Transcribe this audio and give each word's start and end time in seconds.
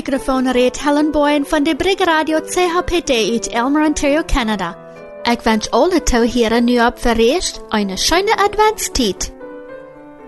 microfoon 0.00 0.52
reed 0.52 0.78
Helen 0.78 1.10
Boyen 1.12 1.44
van 1.44 1.62
de 1.62 1.76
Brig 1.76 1.98
Radio 1.98 2.40
CHPD 2.40 3.10
uit 3.10 3.48
Elmer, 3.48 3.84
Ontario, 3.84 4.22
Canada. 4.24 4.76
Ik 5.22 5.40
wens 5.40 5.70
alle 5.70 6.02
toeheren 6.02 6.64
nu 6.64 6.80
op 6.86 6.98
verreest 6.98 7.60
een 7.68 7.98
schöne 7.98 8.36
Adventstijd. 8.36 9.32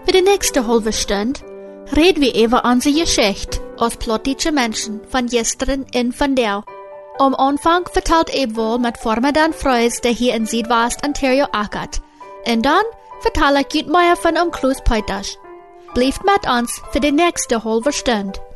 Für 0.05 0.13
die 0.13 0.23
nächste 0.23 0.67
halbe 0.67 0.93
Stunde 0.93 1.41
reden 1.85 2.21
wir 2.21 2.35
über 2.45 2.65
unsere 2.65 2.99
Geschichte 2.99 3.61
als 3.77 3.97
plottische 3.97 4.53
Menschen 4.53 5.01
von 5.09 5.27
gestern 5.27 5.87
in 5.91 6.13
von 6.13 6.35
der. 6.35 6.63
Am 7.19 7.35
Anfang 7.35 7.89
vertelt 7.93 8.35
Ebwohl 8.35 8.79
mit 8.79 8.99
Formadan 8.99 9.53
Freus, 9.53 10.01
der 10.01 10.13
hier 10.13 10.35
in 10.35 10.47
Südwest 10.47 11.03
Ontario 11.03 11.47
ackert. 11.53 12.01
Und 12.47 12.63
dann 12.63 12.85
vertel 13.21 13.57
ich 13.61 13.75
Jutmeier 13.75 14.17
von 14.17 14.37
Umklus 14.37 14.83
Peuters. 14.85 15.39
Bleibt 15.95 16.25
mit 16.25 16.47
uns 16.47 16.83
für 16.91 17.01
die 17.01 17.13
nächste 17.13 17.65
halbe 17.65 17.93
Stunde. 17.93 18.52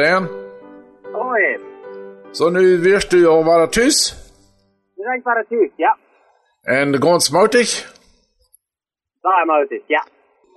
Dan. 0.00 0.28
Hoi, 1.12 1.58
Så 2.32 2.50
nu 2.50 2.78
wirst 2.82 3.10
du 3.10 3.26
al 3.28 3.44
wat 3.44 3.72
thuis. 3.72 3.98
we 4.96 5.02
zijn 5.02 5.22
para 5.22 5.44
thuis, 5.48 5.70
ja. 5.76 5.96
En 6.62 6.92
de 6.92 7.02
gans 7.02 7.30
moutig. 7.30 7.68
Daar 9.20 9.44
moet 9.46 9.70
het, 9.70 9.82
ja. 9.86 10.04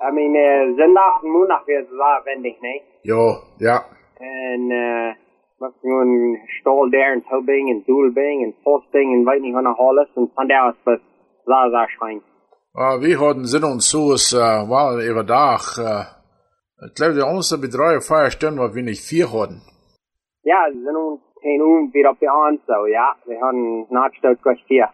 I 0.07 0.11
mean, 0.11 0.35
uh, 0.35 0.77
zondag, 0.77 1.21
maandag 1.21 1.65
weer 1.65 1.85
zwaar 1.91 2.21
wendig, 2.23 2.59
nee. 2.61 2.81
Jo, 3.01 3.37
ja. 3.57 3.85
En, 4.17 4.61
uh, 4.71 5.13
was 5.57 5.71
gewoon 5.81 6.39
stal 6.59 6.89
daar 6.89 7.11
en 7.11 7.23
tobing 7.29 7.69
en 7.69 7.83
doelbing 7.85 8.43
en 8.43 8.55
posting 8.63 9.13
en 9.13 9.25
weet 9.25 9.41
niet 9.41 9.53
wat 9.53 9.63
nog 9.63 9.77
alles. 9.77 10.07
En 10.15 10.31
van 10.35 10.47
daar 10.47 10.63
was 10.63 10.75
het 10.83 11.01
zwaar, 11.43 11.69
zwaar 11.69 11.89
schijn. 11.89 12.21
Uh, 12.75 12.97
wir 12.99 13.19
hatten 13.19 13.45
Sinn 13.47 13.63
und 13.63 13.83
so 13.83 14.13
ist, 14.13 14.33
uh, 14.33 14.67
war 14.69 14.99
über 15.09 15.23
Dach. 15.25 15.77
Uh, 15.77 16.05
ich 16.87 16.93
glaube, 16.95 17.13
die 17.15 17.21
unsere 17.21 17.61
Betreuer 17.61 18.01
vier 18.01 18.31
Stunden, 18.31 18.59
war 18.59 18.73
wir 18.73 18.83
nicht 18.83 19.03
vier 19.03 19.31
hatten. 19.31 19.61
Ja, 20.43 20.71
ze 20.71 20.79
zijn 20.83 20.95
ons 20.95 21.21
geen 21.41 21.61
oom 21.61 21.89
weer 21.91 22.09
op 22.09 22.19
de 22.19 22.29
aan 22.29 22.59
zo, 22.67 22.87
ja. 22.87 23.15
We 23.25 23.37
hadden 23.39 23.85
nachtstoot 23.89 24.39
kwartier. 24.41 24.89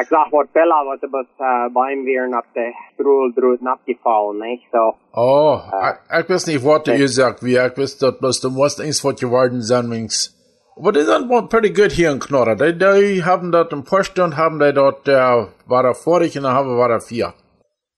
Ik 0.00 0.06
zag 0.06 0.30
wat 0.30 0.52
Bella 0.52 0.84
wat 0.84 1.10
was 1.10 1.26
uh, 1.38 1.72
bij 1.72 1.90
hem 1.92 2.04
weer 2.04 2.26
op 2.26 2.44
de 2.52 2.72
stroel 2.92 3.32
drood 3.34 3.58
afgevallen, 3.62 4.36
nee. 4.38 4.66
So, 4.72 4.94
Oh, 5.12 5.60
ich, 5.82 6.20
ich 6.20 6.28
weiß 6.28 6.46
nicht, 6.46 6.64
was 6.64 6.82
du 6.82 6.96
gesagt 6.96 7.42
wie 7.42 7.56
ich 7.56 7.76
weiß, 7.76 7.98
dass 7.98 8.18
bloß 8.18 8.40
du 8.40 8.50
musst 8.50 8.80
eins 8.80 9.04
was 9.04 9.20
geworden 9.20 9.62
sein, 9.62 9.90
wings. 9.90 10.34
Aber 10.76 10.92
die 10.92 11.02
sind 11.02 11.28
pretty 11.48 11.72
good 11.72 11.92
hier 11.92 12.10
in 12.12 12.20
Knorr. 12.20 12.54
Die, 12.54 12.78
die 12.78 13.24
haben 13.24 13.50
dort 13.50 13.72
ein 13.72 13.84
paar 13.84 14.04
Stunden, 14.04 14.36
haben 14.36 14.58
die 14.60 14.72
dort, 14.72 15.08
uh, 15.08 15.46
war 15.66 15.84
er 15.84 15.94
vorig 15.94 16.36
und 16.36 16.44
dann 16.44 16.54
haben 16.54 16.76
wir 16.76 16.90
er 16.90 17.00
vier. 17.00 17.32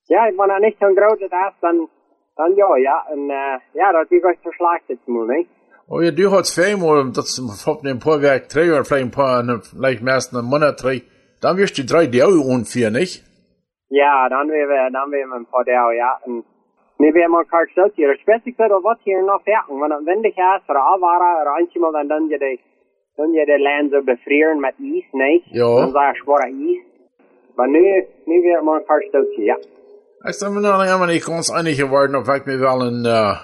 Ja, 0.09 0.27
ik 0.27 0.37
ben 0.37 0.51
er 0.51 0.61
niet 0.61 0.77
zo'n 0.79 0.97
grote 0.97 1.29
tas, 1.29 1.55
dan, 1.61 1.89
dan 2.35 2.55
ja, 2.55 2.77
ja. 2.77 3.07
En 3.11 3.19
uh, 3.19 3.57
ja, 3.73 3.93
dat 3.93 4.11
is 4.11 4.23
echt 4.23 4.43
verslaagd 4.43 4.83
het 4.87 5.07
moe, 5.07 5.27
nee. 5.27 5.49
Oh 5.89 6.03
ja, 6.03 6.11
du 6.11 6.31
hast 6.31 6.55
zweimal, 6.55 7.13
das 7.13 7.67
hat 7.67 7.85
ein 7.85 7.99
paar 7.99 8.21
Werk 8.23 8.49
drei 8.49 8.71
oder 8.71 8.85
vielleicht 8.85 9.07
ein 9.07 9.11
paar, 9.11 9.43
ne, 9.43 9.61
vielleicht 9.61 10.03
meist 10.03 10.33
einen 10.33 10.47
Monat 10.47 10.81
drei. 10.83 11.03
Dann 11.41 11.57
wirst 11.57 11.79
du 11.79 11.83
drei 11.85 12.07
die 12.07 12.23
auch 12.23 12.47
ungefähr, 12.55 12.91
nicht? 12.91 13.25
Ja, 13.89 14.29
dan 14.29 14.49
weer 14.49 14.69
we, 14.69 14.91
dan 14.93 15.11
weer 15.11 15.27
we 15.27 15.37
een 15.37 15.47
paar 15.47 15.65
dagen, 15.65 15.97
ja. 15.97 16.21
En 16.25 16.45
nu 16.99 17.13
weer 17.13 17.31
maar 17.31 17.45
kort 17.45 17.71
zo 17.75 17.89
hier. 17.95 18.17
Specifiek 18.17 18.57
dat 18.57 18.83
wat 18.83 18.99
hier 19.03 19.25
nog 19.25 19.45
werken. 19.45 19.79
Want 19.79 19.91
dan 19.91 20.05
windig 20.05 20.37
is, 20.37 20.63
voor 20.67 20.77
afwaren, 20.77 21.41
er 21.41 21.59
eentje 21.59 21.81
maar 21.81 21.93
dan 21.93 22.07
dan 22.07 22.29
je 22.29 22.39
de, 22.39 22.59
dan 23.17 23.33
je 23.33 23.45
de 23.45 23.61
land 23.61 23.91
zo 23.91 24.03
bevrieren 24.03 24.61
met 24.61 24.75
ijs, 24.79 25.07
nee. 25.11 25.43
Ja. 25.45 25.75
Dan 25.81 25.91
zeg 25.91 26.17
je 26.17 26.23
zware 26.23 26.43
ijs. 26.43 26.83
Maar 27.57 27.69
nu, 27.69 28.07
nu 28.25 28.41
weer 28.43 28.65
maar 28.65 28.81
kort 28.81 29.09
zo 29.11 29.25
hier, 29.35 29.45
ja. 29.45 29.59
Ich 30.29 30.37
sag 30.37 30.53
mir 30.53 30.61
noch 30.61 30.79
einmal 30.79 31.07
nicht 31.07 31.27
ganz 31.27 31.51
einig 31.51 31.79
geworden, 31.79 32.15
ob 32.15 32.29
ich 32.29 32.45
mir 32.45 32.61
wel 32.61 32.83
ein, 32.83 33.07
äh, 33.07 33.37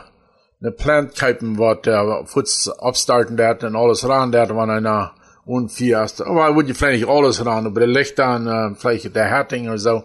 eine 0.61 0.73
Plant 0.73 1.19
kaufen, 1.19 1.59
wat, 1.59 1.87
äh, 1.87 2.27
Futs 2.27 2.69
abstarten 2.69 3.39
dat 3.39 3.65
und 3.65 3.75
alles 3.75 4.07
ran 4.07 4.31
dat, 4.31 4.51
wenn 4.51 4.69
einer 4.69 5.15
unvier 5.47 6.03
ist. 6.03 6.21
Aber 6.21 6.51
ich 6.51 6.55
würde 6.55 6.75
vielleicht 6.75 7.01
nicht 7.01 7.09
alles 7.09 7.47
ran, 7.47 7.67
aber 7.67 7.81
die 7.81 7.87
Lichter 7.87 8.37
und, 8.37 8.47
äh, 8.47 8.75
vielleicht 8.75 9.17
der 9.17 9.25
Herting 9.25 9.69
oder 9.69 9.79
so. 9.79 10.03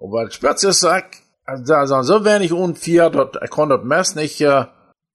Aber 0.00 0.24
das 0.24 0.34
Spitze 0.34 0.70
ist, 0.70 0.82
ich, 0.82 1.04
da 1.68 1.86
sind 1.86 2.02
so 2.02 2.24
wenig 2.24 2.52
unvier, 2.52 3.10
dort, 3.10 3.38
ich 3.40 3.50
kann 3.52 3.68
das 3.68 3.84
Mess 3.84 4.16
nicht, 4.16 4.40
äh, 4.40 4.64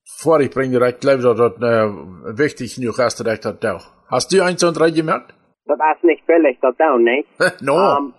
vorbringen, 0.05 0.81
ich 0.81 0.99
glaube, 1.01 1.21
dass 1.23 1.37
das, 1.37 1.69
äh, 1.69 2.37
wichtig 2.37 2.77
ist, 2.77 3.19
dass 3.19 3.19
ich 3.19 3.39
das 3.41 3.65
auch. 3.65 3.85
Hast 4.09 4.31
du 4.31 4.41
eins 4.41 4.63
und 4.63 4.79
drei 4.79 4.91
gemerkt? 4.91 5.33
Dat 5.65 5.79
is 5.95 6.01
niet 6.03 6.25
billig, 6.25 6.59
dat 6.61 6.77
dan, 6.77 7.03
nee. 7.03 7.25
no. 7.59 7.75
Um, 7.97 8.13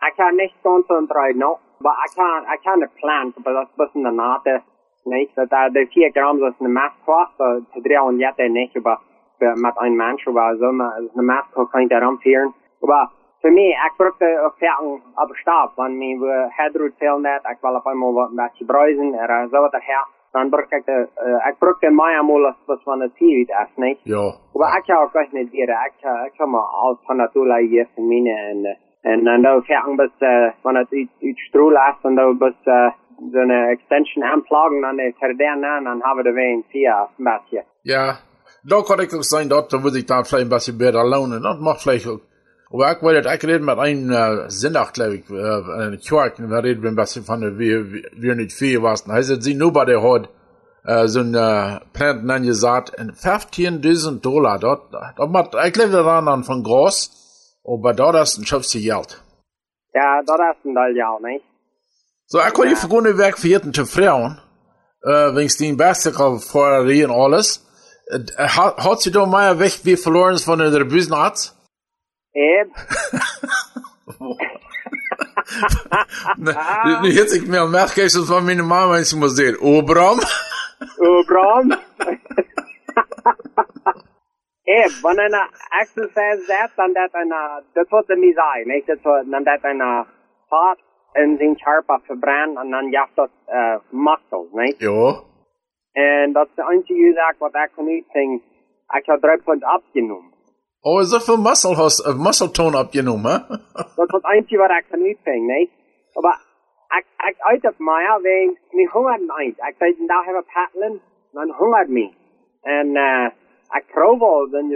ik 0.00 0.14
kan 0.16 0.36
niet 0.36 0.52
concentreren, 0.62 1.38
no. 1.38 1.58
Ik 1.78 2.12
kan, 2.14 2.52
ik 2.52 2.60
kan 2.62 2.80
het 2.80 2.94
plan, 2.94 3.32
dat 3.42 3.62
is 3.62 3.74
best 3.74 3.94
een 3.94 4.14
nate. 4.14 4.62
Nee, 5.04 5.30
dat 5.34 5.52
uh, 5.52 5.68
de 5.72 5.86
4 5.90 6.10
gram 6.10 6.38
dat 6.38 6.52
is 6.52 6.66
een 6.66 6.72
mask 6.72 6.94
kost, 7.04 7.36
te 7.36 7.80
draaien 7.82 8.16
jette 8.16 8.42
niet, 8.42 8.82
maar 8.82 8.98
met 9.38 9.72
een 9.74 9.96
mens 9.96 10.24
of 10.24 10.56
zo, 10.58 10.72
maar 10.72 10.96
een 11.14 11.24
mask 11.24 11.70
kan 11.70 11.82
je 11.82 11.88
daarom 11.88 12.18
vieren. 12.18 12.54
Maar 12.80 13.08
voor 13.40 13.52
mij, 13.52 13.68
ik 13.68 13.92
brukte 13.96 14.40
ook 14.44 14.54
vetten 14.56 15.02
op 15.14 15.36
stap, 15.36 15.72
want 15.74 15.98
we 15.98 16.46
hadden 16.48 16.94
veel 16.98 17.18
net, 17.18 17.40
ik 17.42 17.58
wil 17.60 17.74
op 17.74 17.86
eenmaal 17.86 18.12
wat 18.12 18.28
een 18.28 18.34
beetje 18.34 18.64
bruisen, 18.64 19.14
er 19.14 19.48
zo 19.48 19.60
wat 19.60 19.72
her. 19.72 20.06
Dan 20.32 20.48
bruk 20.48 20.70
ik 20.70 20.84
de, 20.84 21.08
uh, 21.24 21.46
ik 21.46 21.58
brukte 21.58 21.90
mij 21.90 22.18
eenmaal 22.18 22.46
als 22.46 22.54
wat 22.66 22.82
van 22.82 23.00
het 23.00 23.16
hier 23.16 23.38
is, 23.38 23.76
nee. 23.76 23.98
Ja. 24.02 24.32
Maar 24.52 24.76
ik 24.76 24.82
kan 24.86 25.02
ook 25.02 25.14
echt 25.14 25.32
niet 25.32 25.50
dieren. 25.50 25.74
Ik, 25.84 25.92
eh, 26.00 26.24
ik 26.24 26.32
kan 26.36 26.50
me 26.50 26.58
alles 26.58 26.98
van 27.02 27.16
naartoe 27.16 27.58
hier 27.58 27.88
van 27.94 28.06
mine 28.06 28.76
en 29.12 29.26
eh, 29.26 29.32
en 29.32 29.62
gaan 29.62 29.96
we 29.96 30.10
uh, 30.18 30.52
van 30.62 30.76
het 30.76 30.86
uit 30.90 31.08
uit 31.22 31.38
stroel 31.38 31.76
af 31.76 32.04
en 32.04 32.14
dan 32.14 32.38
bus 32.38 32.54
uh, 32.64 32.90
zo'n 33.32 33.50
extension 33.50 34.24
aanplagen 34.24 34.80
dan 34.80 34.96
de 34.96 35.14
verder 35.18 35.58
na 35.58 35.76
en 35.76 35.84
dan 35.84 36.00
hebben 36.02 36.24
we 36.24 36.30
de 36.30 36.34
ween 36.34 36.64
via 36.68 37.08
een 37.16 37.24
beetje. 37.24 37.64
Ja, 37.82 38.16
da 38.62 38.82
kann 38.82 39.00
ich 39.00 39.14
auch 39.14 39.22
sein, 39.22 39.48
dort 39.48 39.72
da 39.72 39.82
würde 39.82 39.98
ich 39.98 40.06
dann 40.06 40.24
vielleicht 40.24 40.46
ein 40.46 40.50
bisschen 40.50 40.78
besser 40.78 41.04
lohnen. 41.04 41.42
Das 41.42 41.58
macht 41.58 41.82
vielleicht 41.82 42.06
auch. 42.06 42.20
Aber 42.70 42.92
ich 42.92 43.02
wollte, 43.02 43.34
ich 43.34 43.44
rede 43.44 43.64
mit 43.64 43.78
einem 43.78 44.10
äh, 44.10 44.50
Sinnach, 44.50 44.92
glaube 44.92 45.14
ich, 45.16 45.30
äh, 45.30 45.86
in 45.86 45.98
Kirk, 46.00 46.38
und 46.38 46.50
wir 46.50 46.62
reden 46.62 46.86
ein 46.86 46.96
bisschen 46.96 47.24
von 47.24 47.40
wie, 47.58 47.92
wie, 47.92 48.04
wie 48.12 48.34
nicht 48.34 48.82
was. 48.82 49.04
Da 49.04 49.14
heißt 49.14 49.42
sie 49.42 49.54
nur 49.54 49.72
bei 49.72 49.86
der 49.86 50.02
hat, 50.02 50.28
äh, 50.84 51.08
so 51.08 51.20
ein, 51.20 51.34
äh, 51.34 51.80
Planten 51.94 52.30
angesagt, 52.30 52.90
in 52.98 53.12
15.000 53.12 54.20
Dollar, 54.20 54.58
dort, 54.58 54.92
dort 55.16 55.30
macht, 55.30 55.54
ich 55.66 55.72
glaube 55.72 55.92
daran 55.92 56.26
dann 56.26 56.44
von 56.44 56.62
groß, 56.62 57.17
aber 57.72 57.94
dort 57.94 58.16
ist 58.16 58.38
ein 58.38 58.46
Schöpfchen 58.46 58.82
Geld. 58.82 59.22
Ja, 59.94 60.22
dat 60.22 60.38
is 60.38 60.64
een 60.64 60.74
deel 60.74 60.94
ja, 60.96 61.18
nee. 61.20 61.40
So, 62.26 62.38
kann 62.38 62.68
die 62.68 62.76
vergune 62.76 63.16
Werk 63.16 63.38
für 63.38 63.48
jeden 63.48 63.72
zu 63.72 63.86
Frauen, 63.86 64.40
äh, 65.02 65.44
ich 65.44 65.56
den 65.56 65.76
Basketball 65.76 66.38
vorher 66.38 67.10
alles, 67.10 67.66
äh, 68.06 68.48
hat, 68.56 68.76
hat 68.84 69.00
sie 69.00 69.10
da 69.10 69.24
mal 69.24 69.58
weg 69.58 69.80
wie 69.84 69.96
verloren 69.96 70.38
von 70.38 70.58
der 70.58 70.84
Büsenarzt? 70.84 71.56
Eb, 72.32 72.70
Nu 77.02 77.10
hit 77.10 77.32
ik 77.32 77.46
me 77.46 77.58
al 77.58 77.68
merkgeest 77.68 78.26
van 78.26 78.44
mijn 78.44 78.66
mama 78.66 78.96
en 78.96 79.06
ze 79.06 79.16
moest 79.16 79.36
zeggen, 79.36 79.60
oh 79.60 79.86
Bram. 84.68 84.76
Eb, 84.76 84.90
wanneer 85.02 85.32
een 85.32 85.48
exercise 85.80 86.42
zet, 86.46 86.70
dan 86.76 86.92
dat 86.92 87.08
een, 87.12 87.28
uh, 87.28 87.56
dat 87.72 87.88
wordt 87.88 88.10
een 88.10 88.18
misai, 88.18 88.64
nee, 88.64 88.82
dat 88.86 88.98
wordt, 89.02 89.30
dan 89.30 89.42
dat 89.42 89.58
een 89.62 89.80
uh, 89.80 90.00
hart 90.48 90.80
in 91.12 91.36
zijn 91.36 91.58
charpa 91.58 92.00
verbrandt 92.04 92.58
en 92.58 92.70
dan 92.70 92.90
jaagt 92.90 93.14
dat 93.14 93.30
uh, 93.48 93.76
muscles, 93.90 94.52
nee. 94.52 94.74
Ja, 94.78 95.20
En 95.92 96.32
dat 96.32 96.46
is 96.46 96.54
de 96.54 96.62
enige 96.70 97.12
zaak 97.14 97.34
wat 97.38 97.54
ik 97.54 97.70
kan 97.74 97.88
uitzingen. 97.88 98.42
Ik 98.88 99.06
heb 99.06 99.20
drie 99.20 99.42
punten 99.42 99.68
oh, 100.80 101.02
so 101.02 101.18
viel 101.18 101.36
Muscle 101.36 101.76
hast, 101.76 102.06
äh, 102.06 102.14
Muscle 102.14 102.52
Tone 102.52 102.78
abgenommen, 102.78 103.32
hä? 103.32 103.56
Dat 103.96 104.06
is 104.06 104.12
het 104.12 104.24
enige 104.24 104.56
wat 104.56 104.70
ik 104.70 104.84
kan 104.90 105.02
uitzingen, 105.02 105.46
nee. 105.46 105.70
Maar 106.14 106.40
ik, 106.88 107.04
ik 107.28 107.34
uit 107.38 107.64
op 107.64 107.78
mij, 107.78 108.18
wegen, 108.22 108.58
me 108.70 108.88
hongert 108.92 109.38
niet. 109.38 109.58
Ik 109.58 109.74
zei, 109.78 110.06
daar 110.06 110.24
hebben 110.24 110.44
paddelen, 110.52 111.00
dan 111.32 111.50
hongert 111.50 111.88
me. 111.88 112.12
En, 112.62 112.86
uh, 112.86 113.28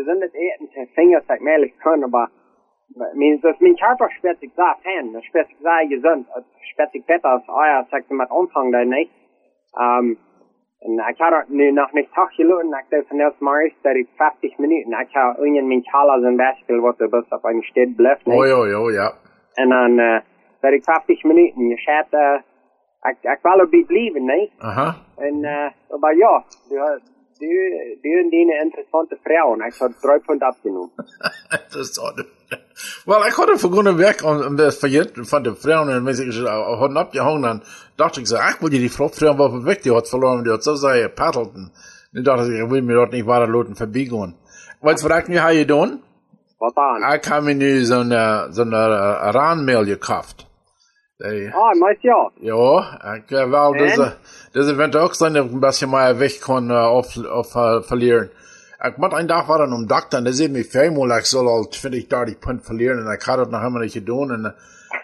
zin 0.05 0.21
het 0.21 0.35
eten, 0.35 0.69
zijn 0.73 0.89
vingers, 0.93 1.27
ik 1.27 1.41
meelig 1.41 1.77
kunnen, 1.77 2.11
maar, 2.11 2.31
mijn, 3.13 3.39
dus 3.41 3.59
mijn 3.59 3.77
körper 3.77 4.11
spet 4.11 4.37
ik 4.39 4.51
daar 4.55 4.77
fan, 4.83 5.13
dat 5.13 5.23
spet 5.23 5.49
ik 5.49 5.57
daar 5.61 5.87
gezond, 5.87 6.27
het 6.29 6.45
spet 6.61 6.95
ik 6.95 7.05
beter 7.05 7.31
als 7.31 7.47
euer, 7.47 7.87
sagt 7.91 8.09
met 8.09 8.31
omvang 8.31 8.73
daar 8.73 8.87
niet. 8.87 9.11
Um, 9.81 10.19
en 10.79 10.93
ik 11.09 11.19
had 11.19 11.33
er 11.33 11.45
nu 11.49 11.71
nog 11.71 11.93
niet 11.93 12.09
toch 12.15 12.35
geloten, 12.35 12.69
ik 12.69 12.85
deed 12.89 13.05
van 13.09 13.33
Maris, 13.39 13.73
dat 13.83 13.95
ik 13.95 14.09
50 14.17 14.59
minuten, 14.59 15.01
ik 15.01 15.09
had 15.11 15.39
onion 15.39 15.67
mijn 15.67 15.85
chala 15.85 16.21
zijn 16.21 16.37
basketbal, 16.37 16.81
wat 16.81 17.01
er 17.01 17.09
bus 17.09 17.29
op 17.29 17.45
een 17.45 17.63
stad 17.63 17.97
blijft, 17.97 18.27
Oh, 18.27 18.47
ja, 18.47 18.67
ja, 18.67 18.91
ja. 18.91 19.13
En 19.55 19.69
dan, 19.69 19.99
uh, 19.99 20.19
dat 20.61 20.73
ik 20.73 20.85
50 20.85 21.23
minuten, 21.23 21.67
je 21.67 21.77
gaat, 21.77 22.07
uh, 22.11 22.41
ik, 23.03 23.17
ik 23.21 23.39
wil 23.43 23.59
er 23.59 23.69
bij 23.69 23.85
blijven, 23.87 24.25
nee. 24.25 24.53
Aha. 24.59 24.95
En, 25.17 25.35
uh, 25.35 25.99
maar 26.01 26.17
ja, 26.17 26.45
die, 26.69 26.79
die, 26.79 27.13
die 28.03 28.17
en 28.19 28.29
die 28.29 28.61
interessante 28.63 29.19
vrouw, 29.23 29.53
en 29.55 29.67
ik 29.67 29.75
had 29.75 30.01
drie 30.01 30.21
punten 30.21 30.47
afgenomen. 30.47 30.91
dat 31.49 31.81
is 31.81 31.93
toch... 31.93 32.15
Wel, 33.05 33.27
ik 33.27 33.33
had 33.33 33.49
er 33.49 33.59
vergonnen 33.59 33.97
weg 33.97 34.23
om, 34.23 34.43
om 34.43 34.57
verjet 34.71 35.11
van 35.15 35.43
de 35.43 35.55
vrouwen 35.57 35.95
en 35.95 36.03
mensen 36.03 36.47
hadden 36.47 36.97
opgehangen. 36.97 37.41
Dan 37.41 37.63
dacht 37.95 38.17
ik 38.17 38.27
zo, 38.27 38.37
ach, 38.37 38.61
moet 38.61 38.73
je 38.73 38.79
die 38.79 38.93
vrouw 38.93 39.37
wel 39.37 39.63
weg, 39.63 39.79
die 39.79 39.93
had 39.93 40.09
verloren, 40.09 40.43
die 40.43 40.53
had 40.53 40.65
zo 40.65 40.75
zei, 40.75 41.09
paddelt. 41.09 41.55
En 41.55 41.73
nu 42.11 42.23
dacht 42.23 42.49
ik, 42.49 42.63
ik 42.63 42.69
wil 42.69 42.83
mir 42.83 42.95
dort 42.95 43.11
nicht 43.11 43.25
weiter 43.25 43.51
loten 43.51 43.77
vorbeigaan. 43.77 44.37
Wat 44.81 45.01
vraag 45.01 45.29
me, 45.29 45.41
how 45.41 45.53
you 45.53 45.65
doing? 45.65 46.01
Wat 46.59 46.75
dan? 46.75 47.13
Ik 47.13 47.25
heb 47.25 47.43
me 47.43 47.53
nu 47.53 47.85
zo'n 47.85 48.11
uh, 48.11 48.43
zo'n 48.51 48.73
uh, 48.73 49.29
raanmail 49.31 49.85
gekauft. 49.85 50.47
Die, 51.23 51.55
Ah, 51.55 51.75
meist 51.79 52.03
ja. 52.03 52.31
ja, 52.41 53.21
uh, 53.29 53.51
wel, 53.51 53.75
En? 53.75 53.79
deze, 53.79 54.15
deze 54.53 54.75
vindt 54.75 54.97
ook 54.97 55.15
zijn 55.15 55.33
dat 55.33 55.45
ik 55.45 55.53
een 55.53 55.61
beetje 55.61 55.87
meer 55.87 56.17
weg 56.17 56.39
kon 56.39 56.71
uh, 56.71 56.95
of, 56.95 57.17
of 57.17 57.55
uh, 57.55 57.83
verlieren. 57.83 58.31
Ik 58.81 58.97
moet 58.97 59.13
een 59.13 59.27
dag 59.27 59.47
waren 59.47 59.73
om 59.73 59.87
dokter 59.87 60.19
en 60.19 60.25
dat 60.25 60.35
zit 60.35 60.51
me 60.51 60.65
vijfmaal, 60.65 61.17
ik 61.17 61.25
zal 61.25 61.49
al 61.49 61.69
20, 61.69 62.07
30 62.07 62.39
punt 62.39 62.65
verlieren 62.65 63.07
en 63.07 63.13
ik 63.13 63.23
had 63.23 63.39
het 63.39 63.51
nog 63.51 63.61
helemaal 63.61 63.83
niet 63.83 63.93
gedaan. 63.93 64.31
En, 64.31 64.41
uh, 64.41 64.51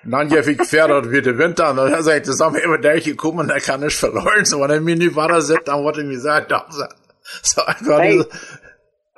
en 0.03 0.11
dan 0.11 0.31
geef 0.31 0.47
ik 0.47 0.65
verder 0.65 1.09
weer 1.09 1.23
de 1.23 1.35
winter 1.35 1.67
en 1.67 1.75
dan 1.75 2.03
zei 2.03 2.17
ik, 2.17 2.25
het 2.25 2.35
is 2.35 2.41
allemaal 2.41 2.61
immer 2.61 2.81
durchgekommen 2.81 3.50
en 3.50 3.56
ik 3.56 3.64
heb 3.64 3.81
nichts 3.81 3.99
verloren. 3.99 4.47
So, 4.47 4.59
wenn 4.59 4.71
ich 4.71 4.81
mir 4.81 4.97
nicht 4.97 5.14
sitze, 5.47 5.61
dann 5.64 5.82
wurde 5.82 6.00
ich 6.00 6.06
mir 6.06 6.14
gesagt, 6.14 6.50
doch, 6.50 6.64
so, 7.43 7.62
ich 7.81 7.87
war 7.87 8.00
Hey. 8.00 8.25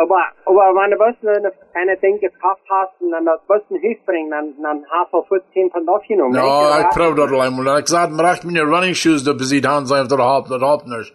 Aber, 0.02 0.32
aber 0.46 0.74
wenn 0.76 0.92
du 0.92 0.98
was 0.98 1.14
eine, 1.20 1.52
eine 1.74 1.96
Ding 1.98 2.18
gekauft 2.20 2.62
hast 2.70 2.98
und 3.02 3.10
dann 3.10 3.26
das 3.26 3.40
was 3.48 3.60
ein 3.70 3.80
Hilf 3.80 3.98
bringen, 4.06 4.30
dann, 4.30 4.54
dann 4.62 4.86
hast 4.88 5.12
du 5.12 5.22
15 5.28 5.70
Pfund 5.70 5.88
aufgenommen. 5.88 6.34
Ja, 6.34 6.42
nicht? 6.42 6.80
ik 6.80 6.88
proef 6.88 7.14
dat 7.14 7.30
alleen 7.30 7.54
maar. 7.54 7.78
Ik 7.78 7.88
zei, 7.88 8.08
maar 8.08 8.24
echt 8.24 8.44
mijn 8.44 8.58
running 8.58 8.96
shoes, 8.96 9.22
dat 9.22 9.36
bezit 9.36 9.66
aan 9.66 9.86
zijn, 9.86 10.08
dat 10.08 10.18
helpt, 10.18 10.48
dat 10.48 10.60
helpt 10.60 10.86
niet. 10.86 11.12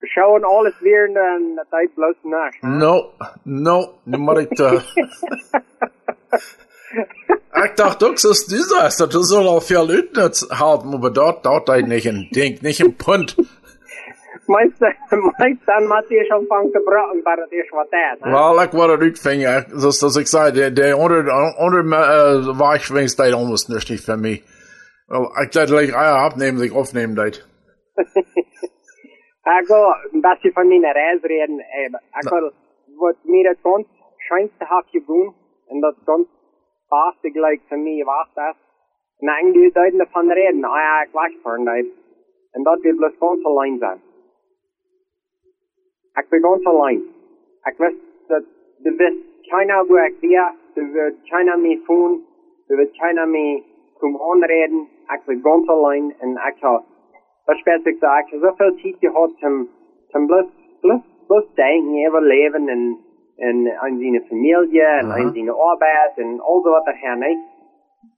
Schauen 0.00 0.44
alles 0.44 0.80
weer 0.80 1.16
en 1.16 1.54
dat 1.54 1.66
tijd 1.70 1.94
bloos 1.94 2.14
naast. 2.22 2.62
No, 2.62 3.10
no, 3.42 3.92
nu 4.02 4.18
moet 4.18 4.38
ik 4.38 4.58
uh, 4.58 4.72
Ik 7.64 7.76
dacht 7.76 8.04
ook, 8.04 8.18
zoals 8.18 8.46
die 8.46 8.58
is, 8.58 8.96
dat 8.96 9.14
is 9.14 9.32
al 9.32 9.60
veel 9.60 9.88
uitnut 9.88 10.44
helpen, 10.48 11.00
maar 11.00 11.12
dat, 11.12 11.42
dat 11.42 11.66
hij 11.66 11.82
niet 11.82 12.04
een 12.04 12.28
ding, 12.30 12.60
niet 12.60 12.78
een 12.78 12.96
punt. 12.96 13.34
Meinst 14.48 14.80
du, 14.80 14.86
meinst 15.38 15.62
dann 15.66 15.86
macht 15.86 16.10
ihr 16.10 16.24
schon 16.24 16.46
von 16.46 16.72
gebrochen, 16.72 17.22
war 17.22 17.36
das 17.36 17.52
erst 17.52 17.70
was 17.72 17.88
das, 17.90 18.20
ne? 18.20 18.32
Wel, 18.32 18.62
ik 18.62 18.70
word 18.70 18.90
het 18.90 19.00
uitvingen, 19.00 19.64
zoals 19.80 20.02
als 20.02 20.16
ik 20.16 20.26
zei, 20.26 20.52
de, 20.52 20.72
de 20.72 20.96
onder, 20.96 21.20
onder 21.58 21.84
uh, 21.84 22.58
waarschuwingstijd 22.58 23.32
almost 23.32 23.68
niet 23.68 24.04
voor 24.04 24.18
mij. 24.18 24.42
Wel, 25.06 25.24
ik 25.42 25.52
dacht, 25.52 25.70
like, 25.78 25.94
ah, 25.94 26.24
opnemen, 26.24 26.62
ik 26.62 26.74
opnemen 26.74 27.14
dat. 27.14 27.46
Ich 29.60 29.68
will 29.68 29.94
ein 30.12 30.20
bisschen 30.20 30.52
von 30.52 30.68
meiner 30.68 30.94
Reise 30.94 31.26
reden, 31.26 31.60
eben. 31.84 32.00
Ich 32.20 32.30
will, 32.30 32.52
was 32.96 33.16
mir 33.24 33.44
das 33.44 33.62
ganz 33.62 33.86
schönste 34.26 34.64
hat 34.68 34.86
gegeben, 34.92 35.34
und 35.66 35.80
das 35.80 35.94
ganz 36.04 36.26
beste 36.88 37.30
gleich 37.32 37.60
für 37.68 37.76
mich 37.76 38.04
war 38.06 38.28
das, 38.34 38.56
und 39.20 39.28
eigentlich 39.28 39.74
Leute 39.74 39.98
davon 39.98 40.30
reden, 40.30 40.64
ah 40.64 40.80
ja, 40.88 41.04
ich 41.06 41.14
weiß 41.14 41.32
von 41.42 41.64
das. 41.66 41.86
Und 42.54 42.64
das 42.64 42.82
wird 42.82 42.96
bloß 42.96 43.12
ganz 43.20 43.46
allein 43.46 43.78
sein. 43.78 44.00
Ich 46.20 46.30
bin 46.30 46.42
ganz 46.42 46.66
allein. 46.66 47.02
Ich 47.70 47.78
weiß, 47.78 47.94
dass 48.28 48.44
du 48.84 48.98
wirst 48.98 49.50
keiner, 49.50 49.88
wo 49.88 49.96
ich 49.96 50.22
wäre, 50.22 50.50
du 50.74 50.82
wirst 50.94 51.30
keiner 51.30 51.56
mehr 51.56 51.78
tun, 51.86 52.24
du 52.68 52.76
wirst 52.76 52.98
keiner 52.98 53.26
mehr 53.26 53.60
zum 54.00 54.20
Anreden, 54.20 54.88
ich 55.14 55.26
bin 55.26 55.42
ganz 55.42 55.68
allein, 55.68 56.14
und 56.20 56.38
ich 56.38 56.62
habe 56.62 56.84
was 57.48 57.58
speelt 57.58 57.86
ik 57.86 58.00
daar? 58.00 58.18
Ik 58.18 58.30
heb 58.30 58.40
zoveel 58.40 58.74
tijd 58.74 58.96
gehad 58.98 59.32
om, 59.42 59.68
om 60.10 60.26
bloß, 60.26 60.46
bloß, 60.80 61.00
bloß 61.26 61.44
denken, 61.54 62.06
overleven 62.06 62.68
en, 62.68 62.98
en 63.36 63.78
aan 63.78 63.98
zijn 63.98 64.24
familie 64.28 64.82
en 64.82 65.10
Aha. 65.10 65.22
aan 65.22 65.32
zijn 65.32 65.50
arbeid 65.50 66.18
en 66.18 66.40
al 66.40 66.62
dat 66.62 66.72
wat 66.72 66.86
er 66.86 66.98
her, 67.00 67.18
nee. 67.18 67.38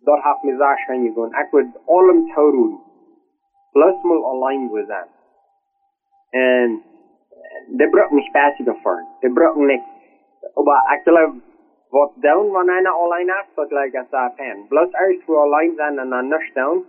Dat 0.01 0.23
heeft 0.23 0.43
me 0.43 0.57
zeer 0.57 0.79
schön 0.79 1.07
gegaan. 1.07 1.45
Ik 1.45 1.51
wil 1.51 1.67
allem 1.87 2.33
toe 2.35 2.79
Bloß 3.73 4.03
mal 4.03 4.25
allein 4.25 4.69
wo 4.69 4.85
zijn. 4.85 5.09
En 6.31 6.83
de 7.69 7.87
braucht 7.87 8.13
nicht 8.13 8.33
besser 8.33 8.65
davon. 8.65 9.03
De 9.23 9.29
brauchen 9.29 9.67
nicht. 9.67 9.85
Aber 10.57 10.83
glaube, 11.05 11.41
was 11.91 12.11
down, 12.23 12.53
wenn 12.53 12.71
einer 12.71 12.95
allein 12.95 13.29
ist, 13.29 13.57
das 13.57 13.69
gleich 13.69 13.97
als 13.99 14.13
ein 14.13 14.33
Fan. 14.37 14.69
Bloß 14.69 14.91
erst 14.93 15.29
wo 15.29 15.39
allein 15.39 15.77
sein 15.77 15.99
und 15.99 16.11
dann 16.11 16.29
nicht 16.29 16.57
down. 16.57 16.85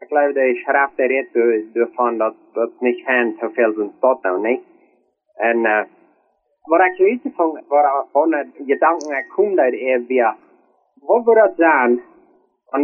Ich 0.00 0.08
glaube, 0.08 0.34
der 0.34 0.54
schreibt 0.56 0.98
der 0.98 1.08
Red 1.08 1.28
davon, 1.74 2.18
dass 2.18 2.34
das 2.54 2.70
nicht 2.80 3.04
Fan 3.06 3.36
zu 3.38 3.50
viel 3.50 3.74
sind, 3.74 3.94
dort 4.00 4.24
down, 4.24 4.42
nicht? 4.42 4.64
Und, 5.38 5.64
äh, 5.64 5.86
wat 6.64 6.80
ik 6.80 6.98
weet 6.98 7.34
van, 7.34 7.60
waar 7.68 8.04
van 8.12 8.32
het 8.32 8.48
gedanken 8.66 9.18
ik 9.18 9.28
kom 9.28 9.54
dat 9.54 9.72
er 9.72 10.36
wat 11.00 11.24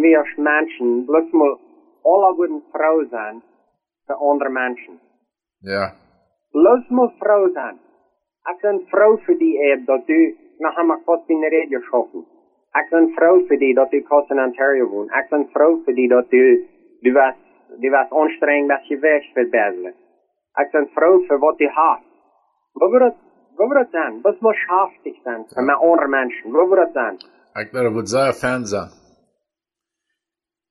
we 0.01 0.19
als 0.19 0.35
mensen, 0.37 1.05
bloß 1.05 1.31
mal 1.31 1.59
alle 2.03 2.35
worden 2.35 2.63
vrouw 2.73 3.07
zijn, 3.09 3.43
voor 4.05 4.15
andere 4.15 4.51
mensen. 4.51 5.01
Ja. 5.59 5.93
Bloß 6.59 6.89
mal 6.89 7.13
vrouw 7.19 7.53
zijn. 7.53 7.77
Ik 8.53 8.59
ben 8.61 8.83
vrouw 8.87 9.19
voor 9.19 9.37
die 9.39 9.59
eer 9.63 9.85
dat 9.85 10.03
u 10.09 10.37
nog 10.59 10.75
helemaal 10.75 11.03
kost 11.05 11.29
in 11.29 11.41
de 11.41 11.49
radio 11.49 11.81
schaffen. 11.81 12.27
Ik 12.73 12.87
ben 12.91 13.11
vrouw 13.15 13.47
voor 13.47 13.57
die 13.57 13.75
dat 13.75 13.93
u 13.93 14.03
kost 14.03 14.31
in 14.31 14.41
Ontario 14.41 14.89
woont. 14.89 15.11
Ik 15.11 15.27
ben 15.29 15.49
vrouw 15.53 15.83
voor 15.85 15.95
die 15.95 16.09
dat 16.09 16.27
u, 16.33 16.69
du 17.01 17.13
was, 17.13 17.35
du 17.79 17.91
was 17.91 18.11
anstrengend 18.11 18.69
dat 18.69 18.87
je 18.87 18.99
weg 18.99 19.33
wil 19.35 19.49
bezelen. 19.49 19.95
Ik 20.55 20.69
ben 20.71 20.89
vrouw 20.95 21.25
voor 21.27 21.39
wat 21.39 21.61
u. 21.61 21.71
Wat 22.73 22.91
wordt 22.91 23.05
het, 23.05 23.15
wat 23.57 23.69
wordt 23.69 23.91
zijn? 23.91 24.21
Wat 24.23 24.41
moet 24.41 24.55
schaftig 24.55 25.17
zijn 25.23 25.45
voor 25.49 25.65
mijn 25.65 25.79
andere 25.79 26.09
mensen? 26.09 26.51
Wat 26.51 26.67
wordt 26.67 26.93
zijn? 26.93 27.17
Ik 27.53 27.69
ben 27.73 27.93
goed 27.93 28.09
zeer 28.09 28.33
fan 28.33 28.67
zijn. 28.67 28.91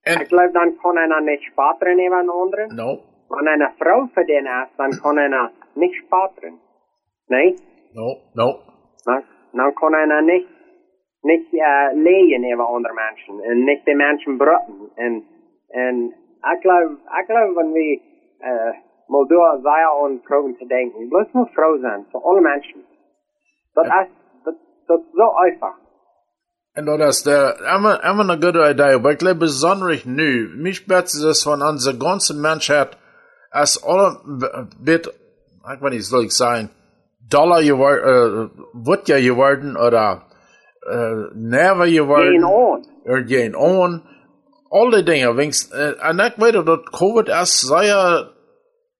En, 0.00 0.20
Ik 0.20 0.26
geloof 0.26 0.50
dan 0.50 0.76
kan 0.76 0.96
einer 0.96 1.22
niet 1.22 1.40
spateren 1.40 1.96
nemen 1.96 2.18
een 2.18 2.28
andere. 2.28 2.66
no, 2.74 2.98
Wenn 3.28 3.46
eine 3.48 3.70
Frau 3.78 4.08
für 4.14 4.24
den 4.24 4.46
ist, 4.46 4.72
dann 4.78 4.90
kann 5.02 5.18
einer 5.18 5.50
nicht 5.78 5.96
spateren. 6.04 6.58
Nee? 7.28 7.56
no, 7.94 8.16
no. 8.34 8.58
Dan, 9.04 9.22
dan 9.52 9.74
kan 9.74 9.94
einer 9.94 10.22
nicht, 10.22 10.48
nicht 11.22 11.52
äh, 11.52 11.94
lehen 11.94 12.44
über 12.44 12.68
andere 12.68 12.94
Menschen 12.94 13.40
und 13.40 13.64
nicht 13.64 13.86
die 13.86 13.94
Menschen 13.94 14.38
brüten. 14.38 14.90
Und, 14.96 15.24
und 15.68 16.14
ich 16.54 16.60
glaube, 16.62 16.96
ich 17.20 17.26
glaube, 17.26 17.56
wenn 17.56 17.74
wir 17.74 18.00
äh, 18.40 18.72
mal 19.08 19.26
durch 19.28 19.62
sehr 19.62 19.90
an 20.04 20.20
Frauen 20.26 20.56
zu 20.58 20.66
denken, 20.66 21.08
bloß 21.10 21.28
nur 21.34 21.48
Frau 21.54 21.76
sein, 21.78 22.06
für 22.10 22.20
alle 22.24 22.40
Menschen. 22.40 22.84
Das 23.74 23.86
Ja. 23.86 24.02
ist, 24.02 24.10
das, 24.44 24.54
das 24.88 25.00
ist 25.00 25.12
so 25.14 25.32
einfach. 25.46 25.76
En 26.74 26.84
dat 26.84 27.00
is 27.00 27.22
de, 27.22 27.34
immer, 27.76 28.04
immer 28.04 28.22
eine 28.22 28.38
gute 28.38 28.70
Idee, 28.70 28.94
aber 28.94 29.10
ich 29.12 29.18
glaube 29.18 29.40
besonders 29.40 30.04
nu, 30.04 30.48
mich 30.56 30.86
betzt 30.86 31.24
es 31.24 31.42
von 31.42 31.60
unserer 31.62 31.98
ganzen 31.98 32.40
Menschheit, 32.40 32.96
als 33.50 33.82
alle, 33.82 34.20
bit, 34.84 35.10
ich 35.74 35.80
weiß 35.82 35.90
nicht, 35.90 36.06
soll 36.06 36.24
ich 36.24 36.32
sagen, 36.32 36.70
Dollar 37.28 37.62
geworden, 37.62 38.00
äh, 38.04 38.86
wird 38.86 39.08
ja 39.08 39.20
geworden, 39.20 39.76
oder, 39.76 40.22
äh, 40.88 41.34
never 41.34 41.86
geworden. 41.86 42.32
Gehen 42.32 42.44
on. 42.44 43.26
geen 43.26 43.56
on, 43.56 44.02
al 44.70 44.90
die 44.90 45.04
dingen. 45.04 45.36
Wings, 45.36 45.70
uh, 45.72 46.08
en 46.08 46.18
ik 46.18 46.34
weet 46.36 46.66
dat 46.66 46.90
COVID 46.90 47.28
erst 47.28 47.66
sehr 47.66 48.30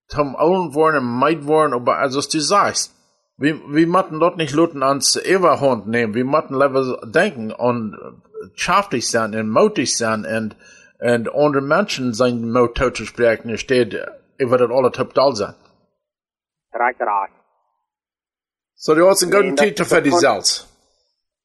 zum 0.06 0.34
own 0.34 0.72
worden 0.72 1.00
en 1.00 1.18
meid 1.18 1.44
worden, 1.44 1.74
aber 1.74 1.98
also 1.98 2.20
du 2.20 2.40
sagst, 2.40 2.94
wir, 3.36 3.56
wir 3.68 3.86
müssen 3.86 4.20
dort 4.20 4.36
nicht 4.36 4.54
Leuten 4.54 4.82
ans 4.82 5.16
Everhand 5.16 5.86
nehmen, 5.86 6.14
wir 6.14 6.24
müssen 6.24 6.54
lieber 6.58 7.00
denken 7.06 7.52
und 7.52 7.96
schaftig 8.54 9.08
sein 9.08 9.34
und 9.34 9.50
mutig 9.50 9.96
sein 9.96 10.24
und, 10.24 10.56
und 11.00 11.28
unter 11.28 11.60
Menschen 11.60 12.14
sein 12.14 12.50
Mut 12.50 12.78
zu 12.94 13.04
sprechen, 13.04 13.56
steht, 13.58 13.96
über 14.38 14.56
das 14.58 14.70
alle 14.70 14.90
total 14.90 15.36
sein. 15.36 15.54
So, 18.74 18.94
guten 19.30 19.48
Nee, 19.50 19.54
das- 19.56 19.66
Titel 19.66 19.84
für 19.84 20.02
die 20.02 20.10
das- 20.10 20.20
Salz. 20.20 20.64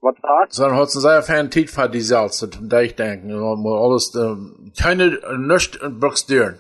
What's 0.02 0.22
that? 0.22 0.52
Sondern 0.54 0.78
hat 0.80 0.92
sie 0.92 1.00
sehr 1.00 1.24
fan 1.24 1.50
Tiet 1.50 1.70
für 1.70 1.90
die 1.90 2.02
Salz, 2.02 2.46
da 2.62 2.82
ich 2.82 2.96
denken, 2.96 3.32
alles, 3.32 4.14
ähm, 4.16 4.72
keine, 4.78 5.20
nicht 5.38 5.78
in 5.78 6.00
Bruxdüren. 6.00 6.60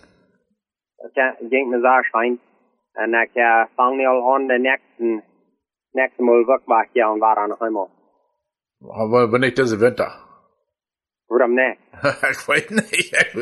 Dat 0.98 1.36
ging 1.50 1.70
me 1.70 1.80
zo 1.82 2.02
schijn. 2.10 2.40
En 2.94 3.14
ik 3.14 3.36
uh, 3.36 3.66
vang 3.76 3.98
nu 3.98 4.06
al 4.08 4.34
aan 4.34 4.48
de 4.48 4.60
nächsten, 4.60 5.24
nächsten 5.92 6.26
Mal 6.26 6.46
waar 6.66 6.88
ik 6.92 7.02
aan 7.04 7.20
waar 7.20 7.38
aan 7.38 7.56
helemaal. 7.60 7.90
Aber 8.90 9.32
wenn 9.32 9.42
nicht 9.42 9.58
diese 9.58 9.80
Winter. 9.80 10.23
Ich 12.32 12.48
weiß 12.48 12.70
nicht. 12.72 13.14
Ich 13.14 13.36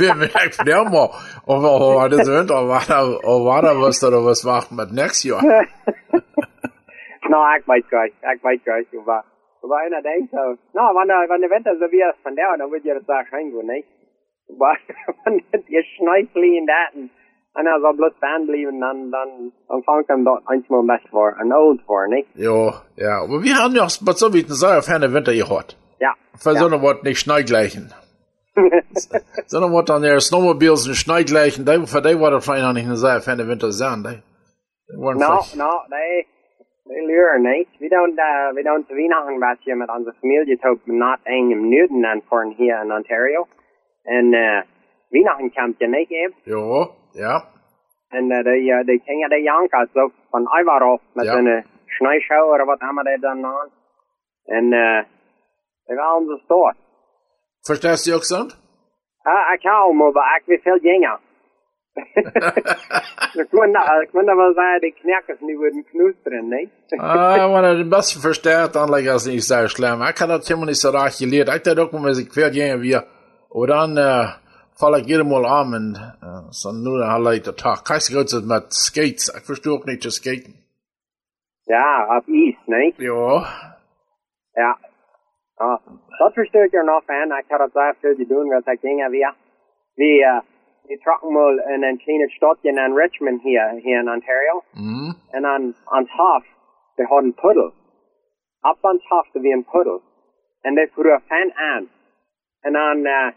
will 0.00 0.14
mir 0.14 0.26
nicht 0.26 0.54
verderben, 0.54 0.94
aber, 0.94 1.12
aber 1.46 2.08
diese 2.08 2.32
Winter, 2.32 2.68
war 2.68 2.82
da, 2.88 3.04
war 3.04 3.62
da 3.62 3.78
was, 3.80 4.02
oder 4.02 4.24
was 4.24 4.44
macht 4.44 4.72
mit 4.72 4.92
nächstes 4.92 5.24
Jahr? 5.24 5.42
nou, 7.28 7.56
ik 7.56 7.64
weet 7.66 7.86
gleich, 7.88 8.12
ik 8.34 8.42
weet 8.42 8.62
gleich. 8.62 8.86
Maar, 9.04 9.24
maar 9.62 9.84
einer 9.84 10.02
denkt 10.02 10.30
zo, 10.30 10.56
nou, 10.72 10.94
wanneer, 10.94 11.26
wanneer 11.28 11.48
de 11.48 11.54
winter 11.54 11.76
zo 11.78 11.88
weer 11.88 12.08
is 12.08 12.20
van 12.22 12.34
daar, 12.34 12.56
dan 12.56 12.70
wil 12.70 12.80
je 12.82 12.92
dat 12.92 13.06
daar 13.06 13.26
schijn 13.26 13.50
doen, 13.50 13.66
niet? 13.66 13.86
Maar, 14.58 14.80
wanneer 15.24 15.62
je 15.66 15.82
snijdt 15.82 16.34
in 16.34 16.66
dat 16.66 16.90
en, 16.94 17.10
en 17.52 17.66
als 17.66 17.82
dat 17.82 17.96
bloed 17.96 18.14
staan 18.16 18.44
blijven, 18.44 18.78
dan, 18.78 19.10
dan, 19.10 19.52
dan 19.66 19.82
vang 19.82 20.00
ik 20.00 20.06
hem 20.06 20.24
dat 20.24 20.40
eindelijk 20.44 20.86
best 20.86 21.08
voor, 21.08 21.36
en 21.38 21.52
oud 21.52 21.80
voor, 21.86 22.08
niet? 22.08 22.26
Ja, 22.32 23.18
aber 23.18 23.42
wir 23.42 23.54
haben 23.54 23.74
ja 23.74 23.82
auch 23.82 24.16
so 24.16 24.32
wie 24.32 24.44
eine 24.44 24.54
sehr 24.54 24.82
ferne 24.82 25.12
Winter 25.12 25.32
gehört. 25.32 25.76
Ja. 26.00 26.14
Für 26.36 26.54
Ja. 26.54 26.82
Wort 26.82 27.02
nicht 27.04 27.18
Schneigleichen. 27.20 27.92
so 29.46 29.58
eine 29.58 29.70
Wort 29.70 29.90
an 29.90 30.02
der 30.02 30.20
Snowmobiles 30.20 30.88
und 30.88 30.94
Schneigleichen, 30.94 31.64
die, 31.64 31.86
für 31.86 32.02
die 32.02 32.18
war 32.20 32.30
das 32.30 32.44
vielleicht 32.44 32.64
auch 32.64 32.72
nicht 32.72 32.88
sehr 32.96 33.20
ferne 33.20 33.46
Winter 33.46 33.70
sein, 33.72 34.02
waren 34.96 35.18
No, 35.18 35.40
no, 35.56 35.82
they 35.90 36.26
they 36.88 37.00
lure 37.06 37.38
niet. 37.38 37.68
We 37.78 37.88
don't 37.88 38.18
uh, 38.18 38.54
we 38.54 38.62
don't 38.62 38.88
Weihnachten 38.88 39.38
was 39.40 39.58
hier 39.64 39.76
met 39.76 39.88
onze 39.90 40.12
familie 40.20 40.58
tot 40.58 40.86
not 40.86 41.18
eng 41.24 41.50
im 41.50 41.68
Newton 41.68 42.04
aan 42.06 42.22
voor 42.28 42.54
hier 42.56 42.82
in 42.82 42.92
Ontario. 42.92 43.46
En 44.04 44.32
uh, 44.32 44.62
Weihnachten 45.10 45.52
komt 45.52 45.78
je 45.78 45.88
niet 45.88 46.10
even. 46.10 46.34
Ja, 46.44 46.88
ja. 47.12 47.44
En 48.08 48.30
uh, 48.30 48.42
die 48.42 48.70
uh, 48.72 48.84
die 48.84 49.00
gingen 49.04 49.28
de 49.28 49.42
jankers 49.42 49.90
zo 49.92 50.10
van 50.30 50.48
Ivarov 50.60 51.00
met 51.12 51.24
Ja. 51.26 51.34
een 51.36 51.46
uh, 51.46 51.62
snijshow 51.86 52.60
of 52.60 52.64
wat 52.66 52.80
hebben 52.80 53.04
die 53.04 53.18
dan 53.20 53.44
aan. 53.44 53.68
En 54.44 54.72
uh, 54.72 55.02
die 55.88 55.96
waren 55.96 56.26
ze 56.26 56.40
stoort. 56.44 56.76
Verstehst 57.62 58.06
du 58.06 58.14
auch 58.14 58.24
so? 58.24 58.46
Ah, 59.24 59.54
ik 59.54 59.62
hou 59.62 59.94
me, 59.94 60.10
maar 60.12 60.36
ik 60.36 60.46
wil 60.46 60.58
veel 60.62 60.80
dingen. 60.80 61.18
ik 63.42 63.48
moet 63.50 63.76
ik 64.02 64.12
moet 64.12 64.24
wel 64.24 64.52
zeggen, 64.54 64.80
die 64.80 64.94
knakkers 65.00 65.40
nu 65.40 65.56
worden 65.56 65.84
knoesteren, 65.84 66.48
nee? 66.48 66.70
ah, 66.96 67.52
wenn 67.52 67.64
er 67.64 67.76
den 67.76 67.90
besten 67.90 68.20
versteht, 68.20 68.74
dann 68.74 68.90
like 68.90 69.06
das 69.06 69.26
nicht 69.26 69.46
sehr 69.46 69.68
schlimm. 69.68 70.02
Ich 70.02 70.14
kann 70.14 70.28
das 70.28 70.50
immer 70.50 70.66
nicht 70.66 70.80
so 70.80 70.90
recht 70.90 71.18
gelehrt. 71.18 71.48
Ich 71.48 71.62
dachte 71.62 71.82
auch 71.82 71.92
mal, 71.92 72.04
wenn 72.04 72.22
ich 72.22 72.30
quer 72.30 72.50
gehen 72.50 72.80
wir. 72.80 73.04
Und 73.48 73.68
dann, 73.68 73.96
äh, 73.96 74.26
fall 74.78 75.00
ich 75.00 75.06
jedem 75.06 75.28
Mal 75.28 75.46
an 75.46 75.74
und, 75.74 75.96
äh, 75.96 76.50
so 76.50 76.72
nur 76.72 77.02
ein 77.02 77.10
halber 77.10 77.56
Tag. 77.56 77.84
Kannst 77.84 78.10
du 78.10 78.14
gut 78.14 78.32
mit 78.46 78.72
Skates. 78.72 79.32
Ich 79.36 79.44
verstehe 79.44 79.72
auch 79.72 79.84
nicht 79.84 80.02
zu 80.02 80.10
skaten. 80.10 80.54
Ja, 81.66 82.16
op 82.16 82.28
East, 82.28 82.66
nee? 82.66 82.94
Ja. 82.98 83.46
Ja. 84.54 84.76
Ja, 85.58 85.80
dat 86.18 86.32
verstehe 86.32 86.64
ik 86.64 86.72
er 86.72 86.84
nog 86.84 87.04
van. 87.04 87.36
Ik 87.36 87.44
had 87.48 87.60
het 87.60 87.72
zelf 87.72 87.96
veel 88.00 88.14
te 88.14 88.26
doen, 88.26 88.48
want 88.48 88.66
ik 88.66 88.80
ging 88.80 89.08
weer. 89.08 89.34
We, 89.94 90.04
uh, 90.04 90.40
we 90.82 90.98
trokken 90.98 91.32
mal 91.32 91.58
in 91.58 91.82
een 91.82 91.98
kleine 91.98 92.28
stadje 92.28 92.72
in 92.72 92.96
Richmond 92.96 93.42
hier, 93.42 93.68
hier 93.68 93.98
in 93.98 94.10
Ontario. 94.10 94.62
Mhm. 94.72 95.12
En 95.30 95.46
aan, 95.46 95.74
aan 95.84 96.02
het 96.02 96.10
hof, 96.10 96.44
we 96.94 97.04
hadden 97.04 97.24
een 97.24 97.34
puddel. 97.34 97.72
Op 98.60 98.78
aan 98.80 98.94
het 98.94 99.08
hof, 99.08 99.34
er 99.34 99.40
weer 99.40 99.56
een 99.56 99.64
puddel. 99.70 100.02
En 100.60 100.74
die 100.74 100.90
vroeg 100.92 101.20
fan 101.26 101.54
aan. 101.54 101.88
En 102.60 102.72
dan, 102.72 102.96
uh, 102.96 103.30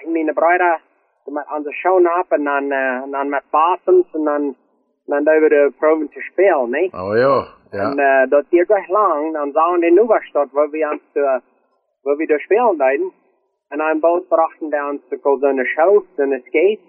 ik 0.00 0.08
mijn 0.08 0.34
bruider, 0.34 0.80
met 1.24 1.46
onze 1.56 1.72
show 1.72 2.18
op 2.18 2.30
en 2.30 2.44
dan, 2.44 2.64
uh, 2.64 3.02
en 3.02 3.10
dan 3.10 3.28
met 3.28 3.42
basens 3.50 4.06
en 4.12 4.24
dan, 4.24 4.56
dan 5.06 5.24
deden 5.24 5.48
we 5.48 5.72
proben 5.78 6.08
te 6.08 6.20
spelen, 6.20 6.70
nee? 6.70 6.90
Oh 6.92 7.16
ja. 7.16 7.46
Ja. 7.70 7.90
En 7.90 7.98
uh, 7.98 8.30
dat 8.30 8.44
hier 8.48 8.64
gleich 8.64 8.88
lang, 8.88 9.32
dan 9.32 9.52
zagen 9.52 9.80
we 9.80 9.86
in 9.86 9.94
Nieuwestad, 9.94 10.48
wo 10.52 10.70
wir 10.70 10.90
uns, 10.90 11.02
uh, 11.14 11.38
wo 12.02 12.16
wir 12.16 12.26
da 12.26 12.38
spielen 12.38 12.78
deiden. 12.78 13.12
En 13.68 13.80
aan 13.80 14.00
boot 14.00 14.28
brachten 14.28 14.72
uns 14.90 15.02
sogar 15.10 15.38
so 15.38 15.46
eine 15.46 15.64
Show, 15.64 16.04
so 16.16 16.22
eine 16.22 16.40
Skate. 16.40 16.80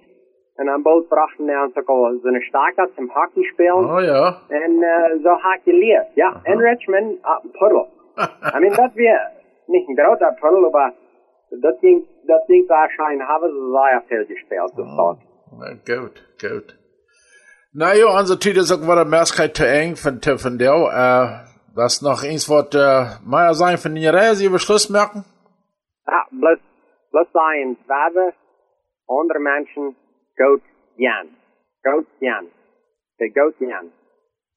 En 0.55 0.69
aan 0.69 0.81
boot 0.81 1.07
brachten 1.09 1.49
uns 1.49 1.73
sogar 1.73 2.13
so 2.21 2.27
eine 2.27 2.41
Starker 2.41 2.87
zum 2.95 3.09
Hockey 3.15 3.43
spielen. 3.43 3.85
Oh 3.85 4.01
ja. 4.01 4.41
En 4.47 4.71
uh, 4.71 5.23
so 5.23 5.29
hat 5.29 5.59
geleerd. 5.63 6.07
Ja, 6.13 6.39
in 6.43 6.59
Richmond, 6.59 7.17
op 7.25 7.43
een 7.43 7.51
puddel. 7.51 7.87
I 8.55 8.59
mean, 8.59 8.75
dat 8.75 8.93
weer 8.93 9.31
niet 9.65 9.87
een 9.87 9.97
groter 9.97 10.33
puddel, 10.33 10.65
aber 10.65 10.93
dat 11.49 11.79
ding, 11.79 12.05
dat 12.23 12.47
ding 12.47 12.67
waarschijnlijk 12.67 13.29
hebben 13.29 13.49
ze 13.49 13.69
sehr 13.71 14.03
veel 14.07 14.25
gespeeld. 14.25 14.75
Dus 14.75 14.95
dat. 14.95 15.17
Na, 15.59 15.75
gut, 15.83 16.33
gut. 16.37 16.76
Na 17.73 17.93
ja, 17.93 18.07
unsere 18.07 18.39
Tüte 18.39 18.61
ist 18.61 18.71
auch 18.71 18.81
wieder 18.81 19.05
Möglichkeit 19.05 19.57
zu 19.57 19.67
eng 19.67 19.95
von, 19.95 20.21
von 20.21 20.57
der, 20.57 20.73
äh, 20.73 21.75
das 21.75 22.01
noch 22.01 22.23
eins 22.23 22.49
wird, 22.49 22.73
äh, 22.75 23.05
mal 23.25 23.53
sein 23.53 23.77
von 23.77 23.93
den 23.93 24.07
Reise 24.07 24.45
über 24.45 24.57
Schluss 24.59 24.89
merken? 24.89 25.25
Ja, 26.07 26.25
bloß, 26.31 26.59
bloß 27.11 27.27
sagen, 27.33 27.77
Werbe, 27.87 28.33
andere 29.07 29.39
Menschen, 29.39 29.95
Goat 30.37 30.61
Jan. 30.97 31.27
Goat 31.83 32.07
Jan. 32.19 32.47
Der 33.19 33.29
Goat 33.29 33.55
Jan. 33.59 33.91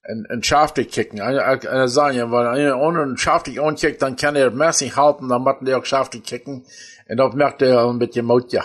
En, 0.03 0.25
en 0.29 0.41
schaftig 0.41 0.91
kicken. 0.91 1.21
Eine, 1.21 1.87
sagen 1.87 2.17
ja, 2.17 2.31
wenn 2.31 2.73
ohne 2.73 3.01
einen 3.03 3.17
schaftig 3.17 3.61
ankickt, 3.61 4.01
dann 4.01 4.15
kann 4.15 4.35
er 4.35 4.49
mäßig 4.49 4.95
halten, 4.95 5.29
dann 5.29 5.43
macht 5.43 5.67
er 5.67 5.77
auch 5.77 5.85
schaftig 5.85 6.23
kicken. 6.23 6.65
Und 7.07 7.17
das 7.17 7.33
merkt 7.35 7.61
er 7.61 7.87
ein 7.87 7.99
bisschen 7.99 8.25
Mut, 8.25 8.51
ja. 8.51 8.63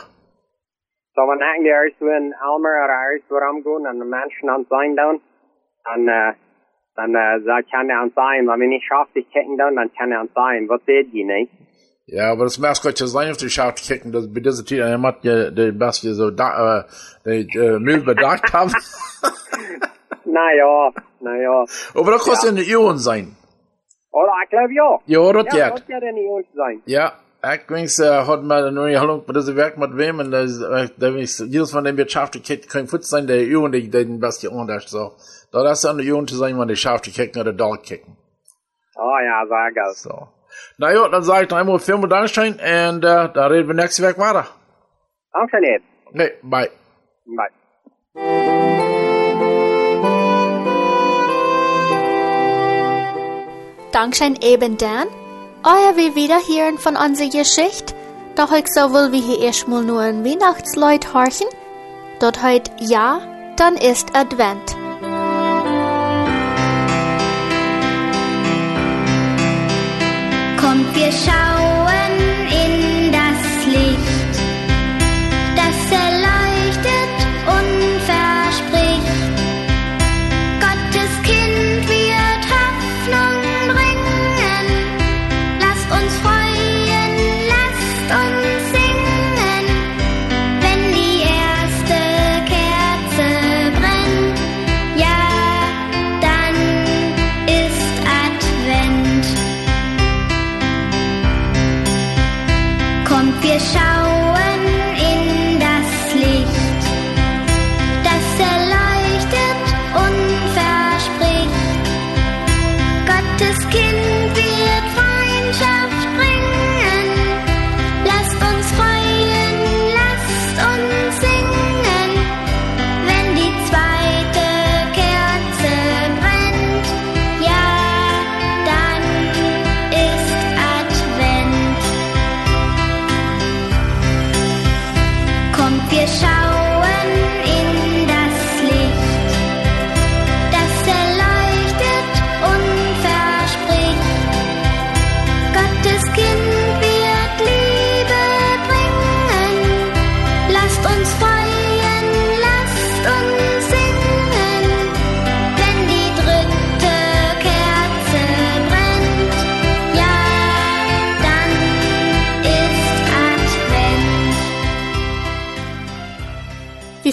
So, 1.17 1.23
wenn 1.23 1.43
eigentlich 1.43 1.73
erst 1.73 1.99
so 1.99 2.07
in 2.09 2.35
Almer 2.35 2.85
oder 2.85 2.99
erst 3.09 3.31
wo 3.31 3.37
rumgehen 3.37 3.87
und 3.87 4.01
die 4.01 4.07
Menschen 4.07 4.51
an 4.51 4.67
sein 4.69 4.95
dann, 4.97 5.21
dann, 5.85 6.07
äh, 6.07 6.35
dann, 6.95 7.15
äh, 7.15 7.41
so 7.41 7.71
kann 7.71 7.89
er 7.89 8.01
an 8.01 8.13
sein, 8.15 8.47
wenn 8.47 8.61
wir 8.61 8.69
nicht 8.69 8.87
schaftig 8.87 9.27
kicken 9.33 9.57
dann, 9.57 9.77
dann 9.77 9.91
kann 9.95 10.13
er 10.13 10.21
an 10.21 10.29
sein. 10.35 10.69
Was 10.69 10.85
seht 10.85 11.15
ihr, 11.15 11.25
nicht? 11.25 11.51
Ja, 12.05 12.33
aber 12.33 12.45
das 12.45 12.59
merkst 12.59 12.85
du 12.85 12.91
ja 12.91 13.07
sein, 13.07 13.31
auf 13.31 13.39
die 13.39 13.49
schaftig 13.49 13.89
kicken, 13.89 14.13
das 14.13 14.33
bei 14.33 14.41
dieser 14.41 14.63
Tüte, 14.63 14.83
er 14.83 14.99
macht 14.99 15.25
ja, 15.25 15.51
der, 15.51 15.81
was 15.81 16.05
wir 16.05 16.13
so 16.13 16.31
da, 16.31 16.85
äh, 17.25 17.45
die, 17.45 17.59
äh, 17.59 17.79
Müll 17.79 18.03
bedacht 18.05 18.53
haben. 18.53 18.73
Naja, 20.29 20.91
naja. 21.21 21.65
aber 21.95 22.11
das 22.11 22.25
kostet 22.25 22.59
ja. 22.59 22.63
eine 22.63 22.79
Uhren 22.79 22.99
sein. 22.99 23.37
Oder 24.11 24.33
ich 24.43 24.51
glaube 24.51 24.75
ja. 24.75 24.99
Ja, 25.07 25.33
das 25.33 25.55
Ja, 25.55 25.59
ja. 25.59 25.71
das 25.71 25.89
wird 25.89 26.03
ja 26.03 26.13
nicht 26.13 26.29
uns 26.29 26.47
sein. 26.55 26.83
Ja, 26.85 27.13
äh, 28.01 28.25
hat 28.25 28.43
mal 28.43 28.63
eine 28.63 28.73
neue 28.73 28.99
Haltung 28.99 29.23
mit 29.25 29.37
diesem 29.37 29.57
Werk 29.57 29.79
mit 29.79 29.97
wem, 29.97 30.19
und 30.19 30.33
das, 30.33 30.61
äh, 30.61 30.89
da 30.97 31.15
wings, 31.15 31.39
jedes 31.39 31.71
von 31.71 31.85
dem 31.85 31.97
wirtschaftlich 31.97 32.43
kicken, 32.43 32.69
kein 32.69 32.89
Fuß 32.89 33.09
sein, 33.09 33.27
der 33.29 33.39
die, 33.39 33.71
die 33.71 33.91
den 33.91 34.19
besten 34.19 34.49
anders, 34.49 34.91
so. 34.91 35.13
Da 35.53 35.63
das 35.63 35.79
ist 35.79 35.87
eine 35.87 36.03
Uhren 36.03 36.27
zu 36.27 36.35
sein, 36.35 36.59
wenn 36.59 36.67
die 36.67 36.77
schaftig 36.77 37.15
kicken 37.15 37.41
oder 37.41 37.53
Dall 37.53 37.79
kicken. 37.79 38.17
Oh 38.97 39.19
ja, 39.25 39.47
sehr 39.47 39.73
geil. 39.73 39.93
So. 39.95 40.29
Na 40.79 40.93
ja, 40.93 41.09
dann 41.09 41.23
sage 41.23 41.45
ich 41.45 41.51
noch 41.51 41.59
einmal 41.59 41.79
vielen 41.79 42.09
Dank, 42.09 42.37
und 42.37 42.59
äh, 42.59 43.29
da 43.33 43.47
reden 43.47 43.69
wir 43.69 43.75
nächstes 43.75 44.05
Werk 44.05 44.19
weiter. 44.19 44.47
Danke 45.33 45.61
nicht. 45.61 45.85
Okay, 46.07 46.33
bye. 46.43 46.71
Bye. 47.27 47.51
Dankeschön 53.93 54.37
eben 54.43 54.77
dann. 54.79 55.26
Euer 55.69 55.97
wir 55.97 56.15
wieder 56.15 56.39
hören 56.39 56.79
von 56.79 56.95
unserer 56.95 57.29
Geschichte. 57.29 57.93
Doch 58.37 58.53
ich 58.53 58.69
so 58.69 58.93
will 58.93 59.11
wir 59.11 59.21
hier 59.21 59.41
erstmal 59.41 59.83
nur 59.83 60.01
ein 60.01 60.25
Weihnachtsleut 60.25 61.13
horchen. 61.13 61.49
Dort 62.21 62.41
heut 62.41 62.71
ja, 62.79 63.19
dann 63.57 63.75
ist 63.75 64.15
Advent. 64.15 64.77
Kommt, 70.61 70.95
wir 70.95 71.11
schauen 71.11 71.56
Kommt, 103.37 103.45
wir 103.45 103.61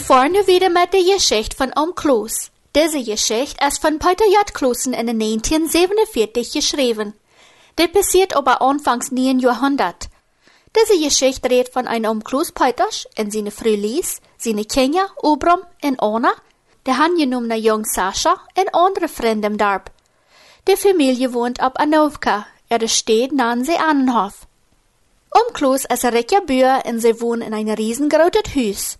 nu 0.10 0.48
wieder 0.48 0.70
mit 0.70 0.92
der 0.92 1.04
Geschichte 1.04 1.56
von 1.56 1.72
Om 1.76 1.96
Kloos. 1.96 2.52
Diese 2.76 3.04
Geschichte 3.04 3.66
ist 3.66 3.82
von 3.82 4.00
Peter 4.00 4.26
J. 4.26 4.54
Kloosen 4.54 4.94
in 4.94 5.08
1947 5.08 6.52
geschrieben. 6.52 7.14
Das 7.78 7.92
passiert 7.92 8.36
aber 8.36 8.62
anfangs 8.62 9.12
9 9.12 9.40
Jahrhundert. 9.40 10.10
Diese 10.76 11.02
Geschichte 11.02 11.50
redet 11.50 11.72
von 11.72 11.88
einem 11.88 12.12
Om 12.12 12.24
Kloos 12.24 12.52
Peters 12.52 13.08
und 13.18 13.32
seine 13.32 13.52
Frau 13.52 13.70
Lies, 13.70 14.22
seine 14.38 14.66
Kinder, 14.66 15.08
Obram 15.22 15.62
und 15.84 16.02
Anna, 16.02 16.34
der 16.86 16.98
handgenommene 16.98 17.56
Jung 17.56 17.86
Sascha 17.86 18.36
und 18.58 18.76
andere 18.76 19.08
Freunde 19.08 19.48
im 19.48 19.58
Dorf. 19.58 19.84
Die 20.68 20.76
Familie 20.76 21.34
wohnt 21.34 21.62
ab 21.62 21.80
Anovka, 21.80 22.46
er 22.68 22.88
steht 22.88 23.32
nahe 23.32 23.64
sie 23.64 23.78
Annenhof. 23.78 24.48
Om 25.32 25.54
Kloos 25.54 25.86
ist 25.86 26.06
ein 26.06 26.14
reicher 26.14 26.42
Bauer 26.42 26.84
und 26.86 27.00
sie 27.00 27.22
wohnen 27.22 27.42
in 27.42 27.54
einem 27.54 27.76
riesengroßen 27.76 28.56
Haus. 28.56 28.98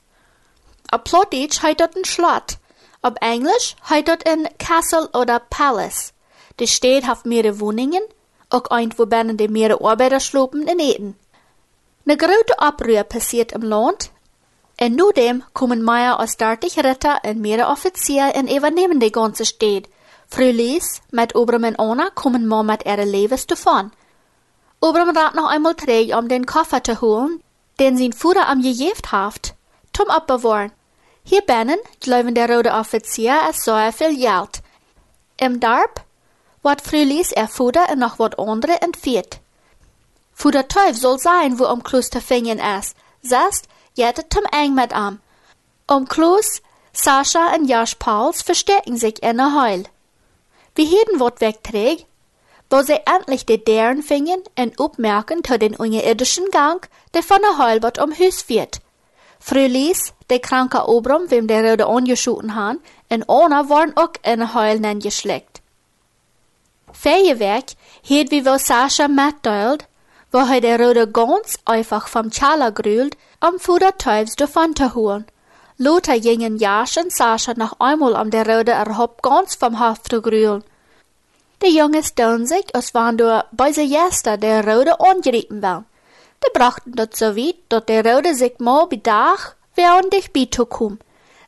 Auf 0.94 1.06
Plattdeutsch 1.06 1.64
heißt 1.64 1.80
dort 1.80 1.96
ein 1.96 2.06
Schlot. 2.06 2.60
Auf 3.02 3.16
Englisch 3.20 3.76
heißt 3.90 4.08
dort 4.08 4.30
ein 4.30 4.48
Castle 4.60 5.10
oder 5.14 5.40
Palace. 5.40 6.14
Die 6.60 6.68
Stadt 6.68 7.08
hat 7.08 7.26
mehrere 7.26 7.60
Wohnungen, 7.60 8.04
auch 8.52 8.66
ein, 8.70 8.94
wo 8.96 9.06
die 9.06 9.48
mehrere 9.48 9.84
Arbeiter 9.84 10.20
schlopen 10.20 10.70
und 10.70 10.80
eten. 10.80 11.18
Ne 12.06 12.16
große 12.16 12.60
Abrühr 12.60 13.04
passiert 13.06 13.54
im 13.54 13.64
Land, 13.64 14.12
und 14.80 14.96
nu 14.96 15.12
dem 15.12 15.44
kommen 15.54 15.84
mehr 15.84 16.20
als 16.20 16.38
30 16.38 16.78
Ritter 16.84 17.22
und 17.26 17.42
mehrere 17.42 17.70
Offizier 17.70 18.32
und 18.36 18.52
übernehmen 18.52 19.00
die 19.00 19.12
ganze 19.12 19.46
Stadt. 19.46 19.90
Frau 20.28 20.44
Lies 20.44 21.02
mit 21.10 21.34
Obram 21.34 21.64
und 21.64 21.80
Anna 21.80 22.12
kommen 22.12 22.46
mal 22.46 22.62
mit 22.62 22.86
ihre 22.86 23.04
Lebens 23.04 23.48
davon. 23.48 23.92
Obram 24.80 25.10
rat 25.10 25.34
noch 25.34 25.50
einmal 25.50 25.74
träg, 25.74 26.16
um 26.16 26.28
den 26.28 26.46
Koffer 26.46 26.84
zu 26.84 27.02
holen, 27.02 27.42
den 27.80 27.98
sein 27.98 28.14
Führer 28.14 28.48
am 28.48 28.62
gejeft 28.62 29.12
haft, 29.12 29.56
zum 29.92 30.12
abbewahren. 30.12 30.72
Hier 31.26 31.42
binnen 31.42 31.80
glauben 32.02 32.36
der 32.36 32.50
rote 32.50 32.72
Offizier 32.72 33.40
es 33.50 33.64
so 33.64 33.76
viel 33.92 34.18
Geld. 34.18 34.62
Im 35.38 35.60
Darb 35.60 36.04
wat 36.64 36.82
Frau 36.82 36.98
Lies 36.98 37.32
er 37.32 37.48
Futter 37.48 37.90
und 37.92 38.00
noch 38.00 38.20
wat 38.20 38.40
andere 38.40 38.82
entführt. 38.82 39.40
Futter 40.34 40.68
Teuf 40.68 40.98
soll 40.98 41.20
sein, 41.20 41.60
wo 41.60 41.66
um 41.66 41.84
Kloster 41.84 42.22
fingen 42.22 42.60
ist. 42.60 42.96
Sest, 43.22 43.68
jettet 43.96 44.34
zum 44.34 44.44
eng 44.52 44.74
mit 44.74 44.94
am. 44.94 45.20
Um 45.88 46.08
Klos, 46.08 46.62
Sascha 46.94 47.54
und 47.54 47.70
Josh 47.70 47.96
Pauls 47.96 48.42
verstecken 48.42 48.98
sich 48.98 49.22
in 49.22 49.38
der 49.38 49.54
Heul. 49.62 49.84
Wie 50.76 50.84
jeden 50.84 51.20
wat 51.20 51.42
wegträgt, 51.42 52.06
wo 52.70 52.82
sie 52.82 53.00
endlich 53.06 53.46
die 53.46 53.64
Dären 53.64 54.02
fingen 54.02 54.42
und 54.58 54.80
upmerken 54.80 55.44
zu 55.44 55.60
den 55.60 55.76
unterirdischen 55.76 56.50
Gang, 56.52 56.88
der 57.14 57.24
von 57.24 57.40
der 57.42 57.58
Heulbot 57.58 58.00
um 58.00 58.12
Hüs 58.12 58.50
wird. 58.50 58.80
Frau 59.46 59.66
Lies, 59.68 60.14
der 60.30 60.40
kranke 60.40 60.88
Obram, 60.88 61.30
wem 61.30 61.48
der 61.48 61.70
Rode 61.70 61.86
angeschoten 61.86 62.56
han, 62.56 62.80
Anna 63.10 63.68
waren 63.68 63.92
auch 63.98 64.14
in 64.24 64.40
der 64.40 64.54
Heul 64.54 64.80
geschleckt. 65.00 65.62
Feierwerk 66.94 67.72
hielt 68.02 68.32
wie 68.32 68.46
wo 68.46 68.58
Sascha 68.58 69.10
mitteilt, 69.10 69.90
wo 70.32 70.38
er 70.38 70.62
der 70.62 70.80
Rode 70.80 71.12
ganz 71.12 71.60
einfach 71.66 72.08
vom 72.08 72.32
Chala 72.32 72.70
grühlt, 72.70 73.18
um 73.46 73.60
Fuder 73.60 73.98
Teufels 73.98 74.38
davon 74.38 74.78
zu 74.78 74.96
holen. 74.96 75.26
Lothar 75.78 76.20
gingen 76.20 76.58
Jasch 76.58 76.96
und 76.96 77.12
Sascha 77.12 77.54
noch 77.58 77.82
einmal 77.82 78.14
um 78.14 78.32
der 78.32 78.48
Rode 78.48 78.72
erhob 78.72 79.22
ganz 79.22 79.56
vom 79.56 79.78
Hof 79.78 80.04
zu 80.04 80.22
grühlen. 80.22 80.64
Die 81.62 81.76
Junge 81.78 82.02
stellen 82.02 82.48
sich, 82.48 82.74
als 82.74 82.94
waren 82.94 83.18
du 83.18 83.44
bei 83.52 83.74
der 83.74 83.86
Jester 83.86 84.38
der 84.38 84.66
Rode 84.66 85.02
angerieben 85.02 85.62
waren. 86.44 86.52
Die 86.54 86.58
brachten 86.58 87.68
dort 87.70 87.90
der 87.90 88.06
Rode 88.06 88.52
mal 88.60 88.88
bedach, 88.88 89.56
während 89.76 90.14
dich 90.14 90.32
bitokum. 90.32 91.00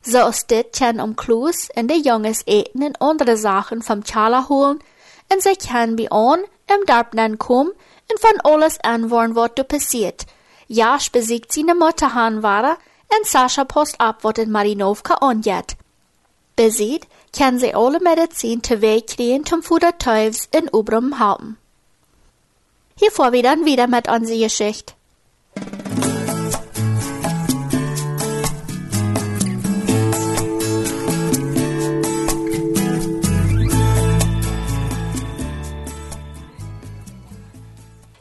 So 0.02 0.28
ist 0.28 0.50
dit 0.50 0.72
kann 0.72 1.00
um 1.00 1.16
Klus 1.16 1.68
und 1.74 1.90
die 1.90 2.08
Junges 2.08 2.42
eten 2.46 2.84
und 2.84 3.00
andere 3.02 3.36
Sachen 3.36 3.82
vom 3.82 4.04
Chala 4.04 4.48
holen, 4.48 4.78
und 5.32 5.42
sie 5.42 5.56
kann 5.56 5.96
bei 5.96 6.08
an 6.10 6.44
im 6.68 6.86
Darbnan 6.86 7.38
kommen 7.38 7.72
und 8.10 8.20
von 8.20 8.40
alles 8.44 8.78
anworden, 8.84 9.34
was 9.34 9.54
du 9.56 9.64
passiert. 9.64 10.26
Jasch 10.68 11.10
besiegt 11.10 11.52
seine 11.52 11.74
Mutter 11.74 12.14
Hanwara 12.14 12.76
und 13.16 13.26
Sascha 13.26 13.64
post 13.64 14.00
ab, 14.00 14.18
was 14.22 14.38
in 14.38 14.50
Marinovka 14.52 15.14
angeht. 15.14 15.76
Besiegt 16.54 17.08
kann 17.36 17.58
sie 17.58 17.74
alle 17.74 18.00
Medizin 18.00 18.62
teweeg 18.62 19.08
kriegen 19.08 19.44
zum 19.44 19.62
Futter 19.62 19.98
Teufels 19.98 20.48
in 20.52 20.68
Obram 20.72 21.18
halten. 21.18 21.58
Hier 22.98 23.10
vor 23.10 23.32
wir 23.32 23.42
dann 23.42 23.66
wieder 23.66 23.86
mit 23.88 24.08
unserer 24.08 24.38
Geschichte. 24.38 24.94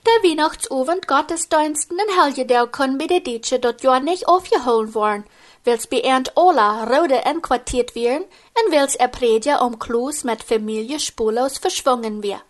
Der 0.06 0.30
Weihnachtsabend 0.30 1.08
Gottesdiensten 1.08 1.98
in 1.98 2.22
Helgedal 2.22 2.68
können 2.68 2.98
bei 2.98 3.08
der 3.08 3.22
Ditsche 3.22 3.60
dort 3.60 3.82
ja 3.82 4.02
nicht 4.02 4.28
aufgeholt 4.28 4.94
worden, 4.94 5.24
weil's 5.64 5.88
bei 5.88 6.02
Ernt 6.02 6.34
Ola 6.36 6.84
Rode 6.84 7.24
enquartiert 7.24 7.96
werden 7.96 8.26
und 8.26 8.74
weil's 8.74 8.96
er 8.96 9.08
Prediger 9.08 9.66
um 9.66 9.80
Kloos 9.80 10.26
mit 10.26 10.44
Familie 10.44 11.00
spurlos 11.00 11.60
verschwungen 11.60 12.22
wir. 12.22 12.42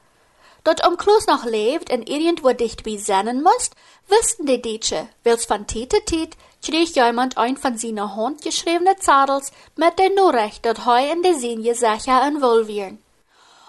Dort 0.66 0.86
um 0.86 0.98
Kloos 0.98 1.28
noch 1.28 1.46
lebt 1.46 1.94
und 1.94 2.10
irgendwo 2.10 2.52
dicht 2.52 2.84
bei 2.84 2.98
sennen 2.98 3.44
muss, 3.44 3.70
wussten 4.10 4.48
die 4.48 4.62
Ditsche, 4.62 5.08
weil's 5.24 5.46
von 5.46 5.68
Tite 5.68 6.04
Tit 6.06 6.36
krieg 6.64 6.96
jemand 6.96 7.38
ein 7.38 7.56
von 7.56 7.78
seiner 7.78 8.16
Hand 8.16 8.42
geschriebene 8.42 8.96
Zadels 8.98 9.52
mit 9.76 10.00
der 10.00 10.10
Nachricht, 10.10 10.66
dort 10.66 10.88
heu 10.88 11.12
in 11.12 11.22
der 11.22 11.36
Sinje 11.36 11.76
sicher 11.76 12.28
involvieren. 12.28 12.98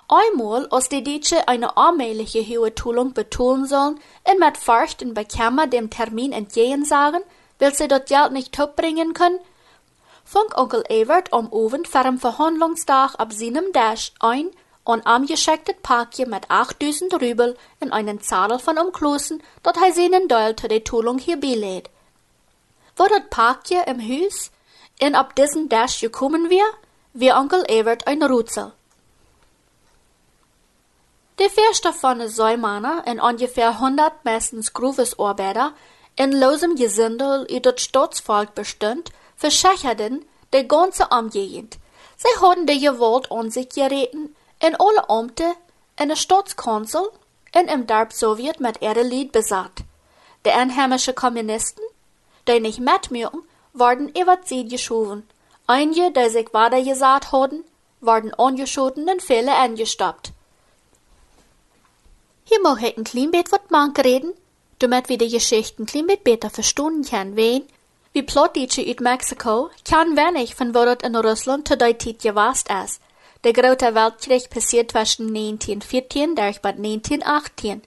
Einmal, 0.09 0.67
als 0.71 0.89
die 0.89 1.05
Ditsche 1.05 1.47
eine 1.47 1.77
allmähliche 1.77 2.47
Höhetulung 2.47 3.13
betonen 3.13 3.67
sollen 3.67 4.01
und 4.25 4.39
mit 4.39 4.57
Furchten 4.57 5.13
bekämmer 5.13 5.67
dem 5.67 5.91
Termin 5.91 6.33
entgegensagen, 6.33 7.21
will 7.59 7.75
sie 7.75 7.89
dort 7.89 8.09
Geld 8.09 8.33
nicht 8.33 8.57
bringen 8.75 9.13
können, 9.13 9.41
fang 10.25 10.47
Onkel 10.55 10.85
Evert 10.89 11.31
am 11.35 11.53
Abend 11.53 11.89
vor 11.89 12.05
dem 12.05 12.19
Verhandlungstag 12.19 13.17
ab 13.19 13.35
seinem 13.35 13.73
Dash 13.73 14.13
ein 14.21 14.51
und 14.87 15.05
angeschicktes 15.05 15.75
Pakje 15.83 16.27
mit 16.27 16.49
8000 16.49 17.21
Rübel 17.21 17.57
in 17.81 17.93
einen 17.93 18.21
Zadel 18.21 18.61
von 18.61 18.79
umklossen, 18.79 19.43
dort 19.65 19.77
er 19.77 19.93
seinen 19.93 20.29
Deul 20.29 20.55
zu 20.55 20.69
der 20.69 20.85
Tulung 20.85 21.19
hier 21.19 21.39
belädt. 21.39 21.91
Wo 22.97 23.05
das 23.05 23.29
Pakje 23.29 23.83
im 23.87 23.99
Hüs 23.99 24.53
in 25.01 25.17
ab 25.17 25.35
diesen 25.35 25.69
Dash 25.69 26.01
gekommen 26.01 26.51
wir, 26.51 26.65
wie 27.13 27.33
Onkel 27.33 27.65
Evert 27.69 28.07
ein 28.07 28.23
Rutzel. 28.23 28.73
De 31.41 31.51
Verste 31.51 31.93
von 31.93 32.27
Säumaner 32.29 33.03
en 33.07 33.21
ungefähr 33.21 33.71
100 33.71 34.25
meistens 34.25 34.73
Gruvesarbeiter 34.73 35.75
in 36.15 36.33
losem 36.33 36.77
Gesindel 36.77 37.45
i 37.51 37.61
dat 37.61 37.81
Staatsvolk 37.81 38.55
bestund, 38.55 39.11
verschächerten 39.37 40.25
de 40.53 40.63
ganze 40.63 41.09
Umgegend. 41.11 41.77
Sie 42.17 42.41
hatten 42.41 42.67
de 42.67 42.79
Gewalt 42.79 43.31
an 43.31 43.51
sich 43.51 43.69
gereten 43.69 44.35
in 44.61 44.75
alle 44.77 45.09
Amte, 45.09 45.55
in 45.99 46.09
der 46.09 46.17
Staatskonsul 46.17 47.11
und 47.55 47.71
im 47.71 47.87
Darb 47.87 48.13
Sowjet 48.13 48.61
mit 48.61 48.83
ihre 48.83 49.03
Lied 49.03 49.33
besagt. 49.33 49.81
De 50.45 50.53
einheimische 50.53 51.13
Kommunisten, 51.13 51.83
die 52.47 52.61
nicht 52.61 52.81
mitmögen, 52.81 53.43
waren 53.73 54.09
über 54.09 54.39
sie 54.45 54.67
geschoben. 54.67 55.29
Einige, 55.67 56.13
die 56.13 56.31
sich 56.31 56.53
weiter 56.53 56.83
gesagt 56.83 57.33
hatten, 57.33 57.65
waren 58.01 58.33
angeschoten 58.35 59.09
und 59.09 59.23
viele 59.23 59.55
angestoppt. 59.55 60.33
Hier 62.45 62.61
mag 62.63 62.81
ich 62.83 62.97
ein 62.97 63.05
klein 63.05 63.33
wat 63.33 63.71
mank 63.71 63.99
reden, 63.99 64.33
damit 64.79 65.09
wir 65.09 65.19
die 65.19 65.29
Geschichten 65.29 65.83
ein 65.83 65.87
klein 65.87 66.07
bisschen 66.07 66.23
besser 66.23 66.51
verstehen 66.51 67.03
können, 67.03 67.37
wen, 67.37 67.65
wie 68.13 68.23
Plattdeutsche 68.23 68.87
uit 68.87 69.01
Mexiko, 69.01 69.71
kann 69.85 70.17
wenig 70.17 70.55
von 70.55 70.73
dort 70.73 71.03
in 71.03 71.17
Russland 71.17 71.67
zu 71.67 71.77
der 71.77 71.99
Zeit 71.99 72.21
gewast 72.21 72.69
ist. 72.71 73.01
Der 73.47 73.53
große 73.53 73.95
Weltkrieg 73.95 74.51
passiert 74.51 74.91
zwischen 74.91 75.29
1914 75.29 76.35
durch 76.35 76.65
1918. 76.65 77.81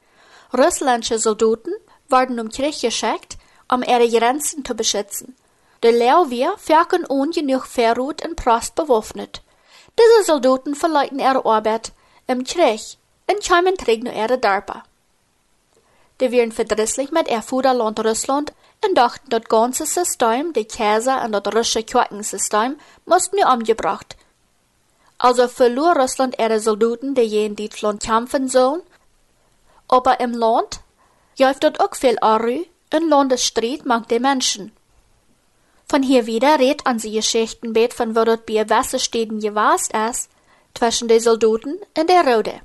Russländische 0.57 1.19
Soldaten 1.19 1.73
wurden 2.07 2.39
um 2.39 2.47
Krieg 2.47 2.79
geschickt, 2.79 3.37
um 3.67 3.83
ihre 3.83 4.07
Grenzen 4.07 4.63
zu 4.63 4.73
beschützen. 4.73 5.35
Die 5.83 5.89
Lehrwehr 5.89 6.55
wirken 6.65 7.05
ungenug 7.05 7.65
Verrut 7.65 8.25
und 8.25 8.37
Prost 8.37 8.75
bewaffnet. 8.75 9.41
Diese 9.99 10.23
Soldaten 10.27 10.75
verleiten 10.75 11.19
ihre 11.19 11.43
Arbeit 11.43 11.91
im 12.27 12.45
Krieg 12.45 12.79
en 13.27 13.41
chimen 13.41 13.75
treg 13.75 14.01
nu 14.01 14.11
ihre 14.11 14.37
Darpa. 14.37 14.83
Die 16.21 16.31
wären 16.31 16.53
verdrisslich 16.53 17.11
mit 17.11 17.29
ihr 17.29 17.41
Fuderland 17.41 17.99
Russland 17.99 18.53
und 18.85 18.97
dachten, 18.97 19.29
das 19.29 19.43
ganze 19.43 19.85
System, 19.85 20.53
die 20.53 20.63
Käse 20.63 21.17
und 21.17 21.33
das 21.33 21.53
russische 21.53 21.83
Quackensystem, 21.83 22.77
mussten 23.05 23.35
nu 23.35 23.53
umgebracht. 23.53 24.15
Also 25.19 25.47
verlor 25.47 25.95
Russland 25.95 26.39
ihre 26.39 26.59
Soldaten, 26.59 27.13
die 27.13 27.45
in 27.45 27.55
Deutschland 27.55 28.01
kämpfen 28.01 28.47
sollen, 28.47 28.81
aber 29.87 30.19
im 30.19 30.33
Land 30.33 30.79
dort 31.37 31.79
auch 31.79 31.95
viel 31.95 32.17
Arü 32.21 32.65
und 32.93 33.09
Landesstreit 33.09 33.85
mag 33.85 34.07
die 34.07 34.19
Menschen. 34.19 34.71
Von 35.87 36.03
hier 36.03 36.25
wieder 36.25 36.59
redt 36.59 36.85
an 36.85 36.99
sie 36.99 37.11
Geschichtenbeet 37.11 37.93
von 37.93 38.15
wo 38.15 38.23
dort 38.23 38.45
bei 38.45 38.69
Wasserstädten 38.69 39.39
gewast 39.39 39.93
ist, 40.09 40.29
zwischen 40.73 41.07
den 41.07 41.19
Soldaten 41.19 41.79
und 41.97 42.09
der 42.09 42.25
Rode. 42.25 42.61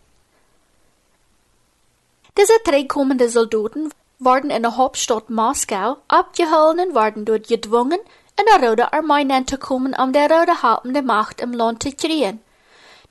Diese 2.39 2.53
drei 2.65 2.85
kommende 2.85 3.29
Soldaten 3.29 3.93
worden 4.19 4.51
in 4.51 4.63
der 4.63 4.77
Hauptstadt 4.77 5.31
Moskau 5.31 5.97
abgeholt 6.09 6.79
und 6.79 6.95
worden 6.95 7.25
dort 7.25 7.49
gedwungen, 7.49 7.99
in 8.39 8.45
der 8.47 8.69
Rode 8.69 8.93
Armee 8.93 9.47
zu 9.47 9.59
kommen, 9.59 9.95
um 9.95 10.13
der 10.13 10.31
Rode 10.31 10.63
haltende 10.63 11.03
Macht 11.03 11.41
im 11.41 11.53
Land 11.53 11.83
zu 11.83 11.93
kriegen. 11.93 12.41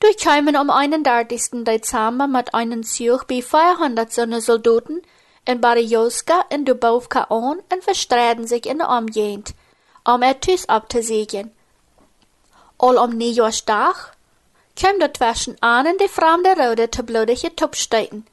Durchkamen 0.03 0.57
am 0.57 0.69
31. 0.69 1.63
Dezember 1.63 2.27
mit 2.27 2.53
einem 2.53 2.83
Zug 2.83 3.25
bei 3.25 3.41
400 3.41 4.11
seiner 4.11 4.41
Soldaten 4.41 5.01
in 5.45 5.61
Barioska 5.61 6.43
in 6.49 6.65
Dubovka 6.65 7.27
an 7.29 7.61
und 7.71 7.83
verstreiten 7.83 8.45
sich 8.45 8.65
in 8.65 8.79
der 8.79 8.89
Umgegend, 8.89 9.53
um 10.03 10.21
etwas 10.21 10.67
abzusiegen. 10.67 11.53
All 12.77 12.97
am 12.97 13.17
Neujahrsdag 13.17 14.11
kam 14.75 14.99
dazwischen 14.99 15.55
einen 15.61 15.97
die 15.97 16.09
fremde 16.09 16.49
Rode 16.49 16.91
zu 16.91 17.03
blutige 17.03 17.55
Topsteiten. 17.55 18.27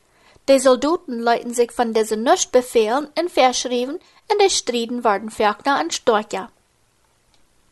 Die 0.49 0.59
Soldaten 0.59 1.21
leiten 1.21 1.55
sich 1.55 1.71
von 1.71 1.95
diesen 1.95 2.25
Nussbefehlen 2.25 3.07
und 3.17 3.31
verschrieben 3.31 4.01
und 4.29 4.43
die 4.43 4.51
Striden 4.51 5.05
werden 5.05 5.31
Ferkner 5.31 5.79
und 5.79 5.95
Storcher. 5.95 6.51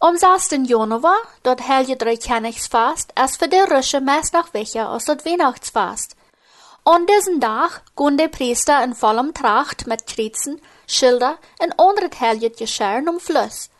Om 0.00 0.16
16 0.16 0.64
Januar, 0.66 1.18
dort 1.42 1.60
helge 1.60 1.96
drei 1.96 2.16
Kennigsfast, 2.16 3.10
als 3.16 3.36
für 3.36 3.48
die 3.48 3.56
Rösche 3.56 4.00
meist 4.00 4.32
nach 4.32 4.54
Wicher 4.54 4.90
aus 4.90 5.06
dort 5.06 5.24
Weihnachtsfast. 5.26 6.14
An 6.84 7.04
diesen 7.06 7.40
Tag 7.40 7.82
gehen 7.96 8.16
die 8.16 8.28
Priester 8.28 8.84
in 8.84 8.94
vollem 8.94 9.34
Tracht 9.34 9.88
mit 9.88 10.06
Kreuzen, 10.06 10.60
Schilder 10.86 11.36
und 11.60 11.76
anderen 11.80 12.12
heiligen 12.20 12.54
Geschirren 12.54 13.08
um 13.08 13.18
Fluss. 13.18 13.70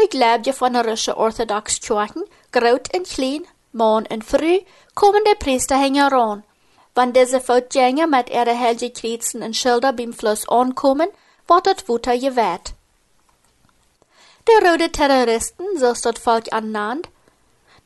Die 0.00 0.08
Gläubige 0.08 0.52
von 0.52 0.74
der 0.74 0.86
Rösche 0.86 1.16
Orthodox 1.16 1.80
Kirchen, 1.80 2.22
groot 2.52 2.96
und 2.96 3.08
klein, 3.08 3.42
morgen 3.72 4.06
und 4.12 4.22
früh, 4.22 4.60
kommen 4.94 5.22
die 5.26 5.44
Priester 5.44 5.76
heran. 5.76 6.44
Wenn 6.94 7.12
diese 7.12 7.40
Fußgänger 7.40 8.06
mit 8.06 8.30
ihren 8.30 8.60
heiligen 8.60 8.94
Kreuzen 8.94 9.42
und 9.42 9.56
Schilder 9.56 9.92
beim 9.92 10.12
Fluss 10.12 10.48
ankommen, 10.48 11.08
wird 11.48 11.66
das 11.66 11.88
Wutter 11.88 12.16
gewährt. 12.16 12.74
Die 14.46 14.66
rote 14.66 14.92
Terroristen, 14.92 15.64
so 15.76 15.92
ist 15.92 16.04
das 16.04 16.18
Volk 16.18 16.52
annannt, 16.52 17.08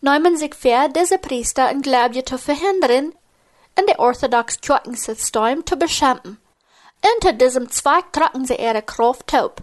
nehmen 0.01 0.37
sich 0.37 0.55
vor, 0.55 0.89
diese 0.89 1.19
Priester 1.19 1.71
und 1.71 1.83
Gläubige 1.83 2.25
zu 2.25 2.37
verhindern, 2.37 3.15
in 3.79 3.87
die 3.87 3.99
orthodox 3.99 4.61
Kirchensystem 4.61 5.65
zu 5.65 5.77
beschämpen. 5.77 6.39
Unter 7.15 7.33
diesem 7.33 7.71
Zweig 7.71 8.13
tragen 8.13 8.45
sie 8.45 8.57
ihre 8.57 8.83
Kraft 8.83 9.29
taub. 9.29 9.63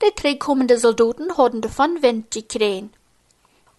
Die 0.00 0.14
drei 0.14 0.36
kommenden 0.36 0.78
Soldaten 0.78 1.36
hatten 1.36 1.62
davon 1.62 2.00
Wind 2.02 2.30
gekriegt. 2.30 2.94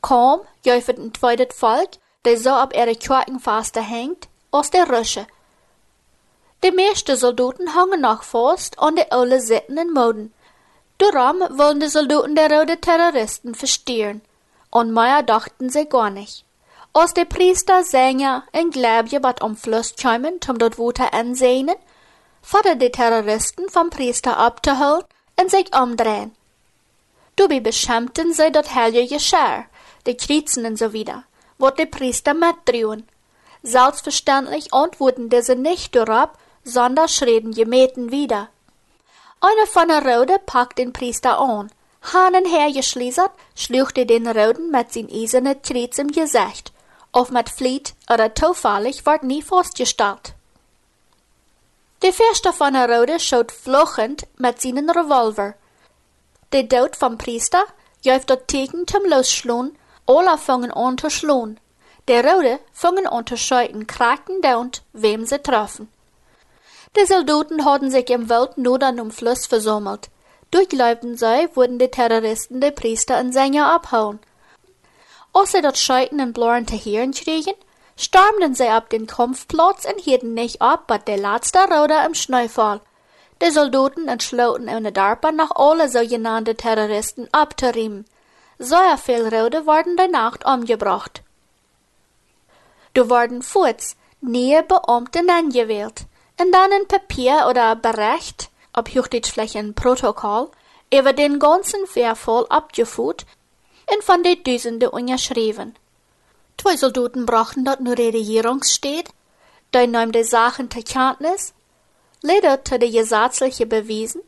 Kaum 0.01 0.41
jäufert 0.65 0.97
ein 0.97 1.13
zweites 1.13 1.57
Volk, 1.57 1.91
der 2.25 2.37
so 2.37 2.49
ab 2.49 2.75
ihre 2.75 2.95
Kirchenfaste 2.95 3.81
hängt, 3.81 4.27
aus 4.51 4.71
der 4.71 4.89
Rösche. 4.89 5.25
Die 6.63 6.71
meisten 6.71 7.15
Soldaten 7.15 7.75
hangen 7.75 8.01
noch 8.01 8.23
fast 8.23 8.77
an 8.79 8.97
die 8.97 9.09
alle 9.09 9.39
Sitten 9.39 9.77
und 9.77 9.93
Moden. 9.93 10.33
Darum 10.97 11.41
wollen 11.57 11.79
die 11.79 11.89
Soldaten 11.89 12.35
der 12.35 12.51
rote 12.51 12.79
Terroristen 12.79 13.53
verstehen. 13.53 14.21
Und 14.69 14.93
mehr 14.93 15.23
dachten 15.23 15.69
sie 15.69 15.85
gar 15.85 16.09
nicht. 16.09 16.43
Als 16.93 17.13
die 17.13 17.25
Priester, 17.25 17.83
Sänger 17.83 18.43
und 18.53 18.73
Gläubige 18.73 19.19
bat 19.19 19.41
am 19.41 19.55
Fluss 19.55 19.95
kommen, 19.95 20.39
um 20.47 20.57
dort 20.57 20.77
Wuter 20.79 21.13
ansehen, 21.13 21.71
fordern 22.41 22.79
die 22.79 22.89
Terroristen 22.91 23.69
vom 23.69 23.89
Priester 23.89 24.37
abzuholen 24.37 25.03
und 25.39 25.51
sich 25.51 25.75
umdrehen. 25.75 26.35
Dabei 27.35 27.59
beschämten 27.59 28.33
sie 28.33 28.51
dort 28.51 28.73
heilige 28.73 29.15
Geschirr, 29.15 29.65
die 30.07 30.17
Kreuzen 30.17 30.65
und 30.65 30.79
so 30.79 30.91
wieder, 30.91 31.23
wo 31.59 31.69
die 31.69 31.85
Priester 31.85 32.33
mitdrehen. 32.33 33.07
Selbstverständlich 33.61 34.73
antworten 34.73 35.29
diese 35.29 35.55
nicht 35.55 35.95
darauf, 35.95 36.29
sondern 36.63 37.07
schreden 37.07 37.53
Gemeten 37.53 38.11
wieder. 38.11 38.49
Einer 39.39 39.67
von 39.67 39.87
der 39.87 40.03
Rode 40.03 40.39
packt 40.45 40.79
den 40.79 40.93
Priester 40.93 41.39
an. 41.39 41.71
Hanen 42.01 42.45
hergeschließert, 42.45 43.31
schlug 43.55 43.95
er 43.95 44.05
den 44.05 44.27
Roden 44.27 44.71
mit 44.71 44.91
sein 44.93 45.09
eisernen 45.11 45.61
Kreuz 45.61 45.97
im 45.99 46.11
Gesicht. 46.11 46.73
Auf 47.11 47.29
mit 47.29 47.49
Fleet 47.49 47.93
oder 48.11 48.33
zufällig 48.33 49.05
wird 49.05 49.23
nie 49.23 49.41
festgestellt. 49.41 50.33
Der 52.01 52.13
Fürster 52.13 52.53
von 52.53 52.73
der 52.73 52.89
Rode 52.89 53.19
schaut 53.19 53.51
fluchend 53.51 54.27
mit 54.37 54.61
seinen 54.61 54.89
Revolver. 54.89 55.53
Der 56.51 56.67
Tod 56.67 56.95
vom 56.95 57.17
Priester 57.17 57.63
jäuft 58.01 58.29
dort 58.29 58.47
Tegen 58.47 58.87
zum 58.87 59.03
Losschlun, 59.05 59.77
alle 60.05 60.37
fangen 60.37 60.71
an 60.71 60.97
zu 60.97 61.09
schlun. 61.09 61.59
Der 62.07 62.23
Rode 62.23 62.59
fangen 62.71 63.05
an 63.05 63.27
zu 63.27 63.35
scheuten, 63.35 63.85
kraken 63.85 64.41
down, 64.41 64.71
wem 64.93 65.25
sie 65.25 65.39
treffen. 65.39 65.91
Die 66.99 67.05
Soldaten 67.05 67.63
hatten 67.63 67.91
sich 67.91 68.09
im 68.09 68.27
Wald 68.27 68.57
Nordern 68.57 68.99
um 68.99 69.11
Fluss 69.11 69.45
versammelt. 69.45 70.09
Durchläuften 70.49 71.15
sie, 71.15 71.47
wurden 71.53 71.77
die 71.77 71.89
Terroristen 71.89 72.59
die 72.59 72.71
Priester 72.71 73.19
und 73.19 73.33
Sänger 73.33 73.71
abhauen. 73.71 74.19
Als 75.31 75.51
sie 75.51 75.61
dort 75.61 75.77
Scheuten 75.77 76.19
und 76.19 76.33
Bloren 76.33 76.65
zu 76.65 76.75
hören 76.75 77.11
kriegen, 77.11 77.53
stürmten 77.97 78.55
sie 78.55 78.67
ab 78.67 78.89
den 78.89 79.05
Kampfplatz 79.05 79.85
und 79.85 79.99
hielten 79.99 80.33
nicht 80.33 80.59
ab, 80.59 80.87
bei 80.87 80.97
der 80.97 81.17
letzte 81.17 81.59
Roder 81.59 82.03
im 82.03 82.15
Schneefall. 82.15 82.81
Die 83.43 83.51
Soldaten 83.51 84.07
entschlossen 84.07 84.67
eine 84.67 84.91
Darpa 84.91 85.31
nach 85.31 85.51
alle 85.51 85.89
sogenannten 85.89 86.57
Terroristen 86.57 87.27
abzuriemen. 87.31 88.05
So 88.57 88.75
viel 88.97 89.21
Roder 89.21 89.67
wurden 89.67 89.97
der 89.97 90.07
Nacht 90.07 90.47
umgebracht. 90.47 91.21
Da 92.95 93.07
wurden 93.07 93.43
Fuß 93.43 93.95
neue 94.21 94.63
Beamten 94.63 95.29
angewählt 95.29 96.07
dann 96.37 96.71
ein 96.71 96.87
Papier 96.87 97.47
oder 97.49 97.75
Bericht, 97.75 98.49
ob 98.73 98.89
vielleicht 98.89 99.75
Protokoll, 99.75 100.49
über 100.93 101.13
den 101.13 101.39
ganzen 101.39 101.85
Vorfall 101.87 102.45
abgeführt 102.49 103.25
und 103.91 104.03
von 104.03 104.23
den 104.23 104.43
Düsenden 104.43 104.89
unterschrieben. 104.89 105.75
Zwei 106.57 106.77
Soldaten 106.77 107.25
brachten 107.25 107.65
dort 107.65 107.81
nur 107.81 107.95
die 107.95 108.09
Regierungsstädt, 108.09 109.09
die 109.73 109.87
nahmen 109.87 110.11
die 110.11 110.23
Sachen 110.23 110.71
zur 110.71 110.83
Kenntnis, 110.83 111.53
lederte 112.21 112.79
die 112.79 112.91
gesetzliche 112.91 113.65
Bewiesen, 113.65 114.21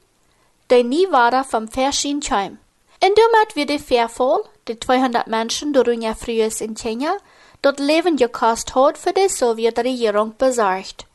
die 0.69 0.83
nie 0.83 1.11
war 1.11 1.43
vom 1.43 1.67
Verschieden 1.67 2.21
kam. 2.21 2.59
Und 3.01 3.17
damit 3.17 3.55
wird 3.55 3.69
der 3.69 3.79
Vorfall, 3.79 4.43
die 4.67 4.79
200 4.79 5.27
Menschen, 5.27 5.73
die 5.73 6.01
ja 6.01 6.13
früher 6.13 6.49
in 6.59 6.75
Kenia, 6.75 7.15
dort 7.61 7.79
Leben 7.79 8.17
gekostet 8.17 8.75
hat, 8.75 8.97
für 8.97 9.13
die 9.13 9.29
Sowjetregierung 9.29 10.35
besorgt. 10.37 11.05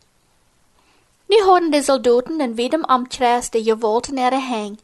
Nu 1.34 1.46
hadden 1.46 1.70
de 1.72 1.82
soldaten 1.82 2.40
in 2.40 2.54
jedem 2.54 2.84
Amtkreis 2.84 3.50
de 3.50 3.62
gewollten 3.62 4.18
ihre 4.18 4.40
Hang. 4.48 4.78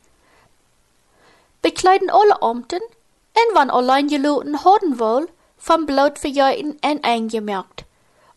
Bekleiden 1.61 2.11
alle 2.11 2.43
Amten, 2.43 2.83
en 3.33 3.55
wann 3.55 3.71
allein 3.71 4.09
geloten 4.09 4.65
hadden 4.65 4.99
wohl, 4.99 5.29
vom 5.57 5.87
Blut 5.87 6.19
verjeuten 6.19 6.77
en 6.81 7.03
eingemerkt. 7.03 7.85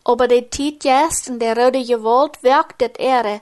Aber 0.04 0.28
de 0.28 0.42
Tiet 0.42 0.84
jest 0.84 1.28
in 1.28 1.38
der 1.38 1.56
rode 1.56 1.84
Gewalt 1.84 2.42
wirkt 2.42 2.80
det 2.80 2.98
Ehre. 2.98 3.40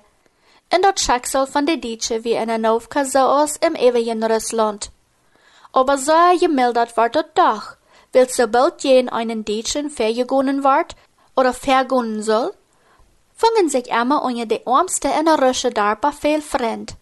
En 0.71 0.83
dat 0.83 1.01
Schicksal 1.01 1.47
von 1.47 1.67
de 1.67 1.77
Dietsche 1.77 2.25
wie 2.25 2.39
eine 2.39 2.59
Novka 2.59 3.05
so 3.05 3.19
aus 3.19 3.57
im 3.57 3.75
ewigen 3.75 4.25
Russland. 4.25 4.91
Aber 5.73 5.99
so 5.99 6.39
gemildert 6.41 6.97
wird 6.97 7.15
dat 7.15 7.37
doch, 7.37 7.77
weil 8.13 8.29
sobald 8.29 8.85
jen 8.85 9.11
einen 9.11 9.45
Dietschen 9.45 9.91
vergegonnen 9.91 10.65
wird, 10.65 10.97
oder 11.37 11.53
vergonnen 11.53 12.23
soll, 12.23 12.55
fangen 13.43 13.69
sich 13.69 13.89
immer 13.89 14.23
unter 14.23 14.47
die 14.47 14.65
Ärmste 14.67 15.09
in 15.19 15.27
der 15.27 15.43
Rösche 15.43 15.71
darba 15.71 16.13
viel 16.13 16.41
fremd. 16.41 16.95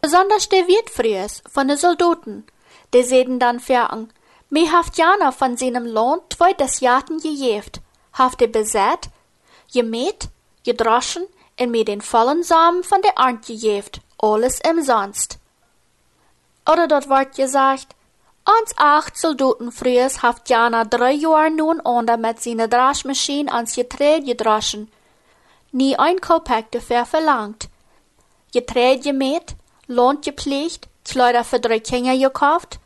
Besonders 0.00 0.48
der 0.48 0.66
Wirtfries 0.66 1.42
von 1.50 1.68
den 1.68 1.76
Soldaten, 1.76 2.46
die 2.94 3.02
sehen 3.02 3.38
dann 3.38 3.60
fern, 3.60 4.10
mir 4.48 4.72
haft 4.72 4.96
Jana 4.96 5.32
von 5.32 5.56
seinem 5.56 5.86
Lohn 5.86 6.20
zwei 6.34 6.52
des 6.54 6.80
Jahren 6.80 7.18
gejeft, 7.18 7.80
haft 8.14 8.40
er 8.40 8.48
besät, 8.48 9.10
gemäht, 9.72 10.28
gedroschen 10.64 11.26
und 11.60 11.70
mir 11.70 11.84
den 11.84 12.00
vollen 12.00 12.42
Samen 12.42 12.82
von 12.82 13.02
der 13.02 13.18
Arnt 13.18 13.46
gejeft, 13.46 14.00
alles 14.18 14.60
umsonst. 14.66 15.38
Oder 16.70 16.86
dort 16.88 17.08
wird 17.08 17.36
gesagt, 17.36 17.88
ans 18.44 18.72
acht 18.76 19.18
Soldaten 19.18 19.72
frühes 19.72 20.22
haft 20.22 20.48
Jana 20.48 20.84
drei 20.84 21.12
Jahre 21.12 21.50
nun 21.50 21.80
unter 21.80 22.16
mit 22.16 22.42
seiner 22.42 22.68
Draschmaschine 22.68 23.52
ans 23.52 23.74
Getreide 23.74 24.24
gedroschen, 24.24 24.90
nie 25.74 25.96
ein 25.96 26.20
Kopek 26.20 26.70
dafür 26.70 27.04
verlangt. 27.04 27.68
Getreide 28.52 29.00
gemäht, 29.00 29.56
Lohn 29.86 30.20
gepflegt, 30.20 30.88
Kleider 31.04 31.44
für 31.44 31.60
drei 31.60 31.80
Kinder 31.80 32.16
gekauft, 32.16 32.78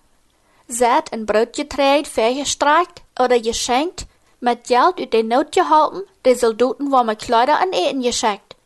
Saat 0.67 1.13
und 1.13 1.27
Brotgetreide 1.27 2.09
vergestreicht 2.09 3.03
oder 3.19 3.41
geschenkt, 3.41 4.07
mit 4.41 4.65
Geld 4.65 5.01
ut 5.01 5.13
den 5.13 5.29
Not 5.29 5.53
gehalten, 5.53 6.03
die 6.25 6.35
Soldaten 6.35 6.91
warme 6.91 7.17
Kleider 7.17 7.61
an 7.61 7.73
Eten 7.73 8.03
geschickt. 8.03 8.57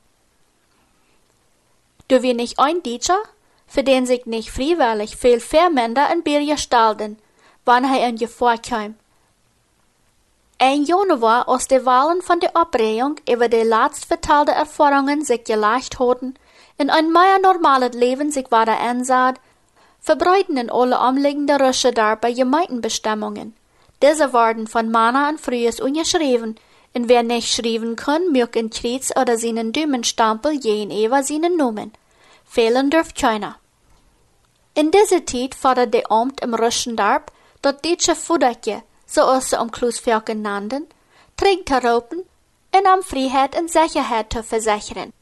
Du 2.08 2.22
wir 2.22 2.34
nicht 2.34 2.58
ein 2.58 2.82
Deutscher, 2.82 3.22
für 3.66 3.82
den 3.82 4.04
sich 4.04 4.26
nicht 4.26 4.50
freiwillig 4.50 5.16
viel 5.16 5.40
Vermender 5.40 6.12
in 6.12 6.22
Birja 6.22 6.56
stalden, 6.56 7.18
wann 7.64 7.84
er 7.84 8.08
in 8.08 8.16
Gefahr 8.16 8.58
kam. 8.58 8.96
Ein 10.64 10.84
Januar 10.84 11.48
aus 11.48 11.66
de 11.66 11.84
Wahlen 11.84 12.22
von 12.22 12.38
der 12.38 12.56
Abregung 12.56 13.16
über 13.28 13.48
die 13.48 13.64
laatst 13.64 14.04
vertelde 14.04 14.52
Erfahrungen 14.52 15.24
sich 15.24 15.42
geleicht 15.42 15.98
hatten, 15.98 16.34
in 16.78 16.88
ein 16.88 17.10
mehr 17.10 17.40
normales 17.42 17.96
Leben 17.96 18.30
sich 18.30 18.48
weiter 18.52 18.78
ansaht, 18.78 19.40
verbreiten 19.98 20.56
in 20.56 20.70
alle 20.70 21.00
umliegende 21.00 21.58
Rösche 21.58 21.90
dar 21.90 22.14
bei 22.14 22.32
Gemeindenbestimmungen. 22.32 23.56
Diese 24.02 24.32
werden 24.32 24.68
von 24.68 24.92
Mana 24.92 25.30
und 25.30 25.40
Frühes 25.40 25.80
ungeschrieben, 25.80 26.54
und 26.94 27.08
wer 27.08 27.24
nicht 27.24 27.52
schreiben 27.52 27.96
kann, 27.96 28.30
mög 28.30 28.54
in 28.54 28.70
Kreuz 28.70 29.10
oder 29.20 29.38
seinen 29.38 29.72
Dümmenstempel 29.72 30.60
jen 30.64 30.92
Eva 30.92 31.24
seinen 31.24 31.56
Namen. 31.56 31.92
Fehlen 32.44 32.88
dürft 32.88 33.16
keiner. 33.16 33.56
In 34.74 34.92
dieser 34.92 35.26
Zeit 35.26 35.56
fordert 35.56 35.92
der 35.92 36.12
Amt 36.12 36.40
im 36.40 36.54
Röschen 36.54 36.94
darb, 36.94 37.32
dort 37.62 37.84
deutsche 37.84 38.14
Futterke, 38.14 38.84
zoals 39.12 39.48
ze 39.48 39.58
om 39.58 39.70
Kloesvelken 39.70 40.40
nannten, 40.40 40.88
terug 41.34 41.62
te 41.64 41.80
roepen 41.80 42.24
en 42.70 42.86
om 42.86 43.02
vrijheid 43.02 43.54
en 43.54 43.68
zekerheid 43.68 44.30
te 44.30 44.42
verzekeren. 44.42 45.12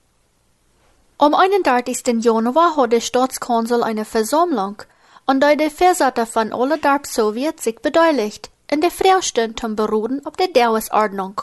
Am 1.17 1.35
31. 1.35 2.23
Januar 2.23 2.77
hat 2.77 2.91
der 2.91 3.01
Staatskonsul 3.01 3.83
eine 3.83 4.05
Versammlung, 4.05 4.83
an 5.25 5.41
der 5.41 5.57
die 5.57 5.71
Versater 5.71 6.27
von 6.27 6.53
alle 6.53 6.79
Darb 6.79 7.07
Sowjet 7.07 7.61
sich 7.61 7.81
beteiligt, 7.81 8.51
in 8.69 8.81
der 8.81 8.91
Fraustund 8.91 9.61
zum 9.61 9.75
Beruhen 9.75 10.25
auf 10.25 10.37
der 10.37 10.49
Dauersordnung. 10.49 11.43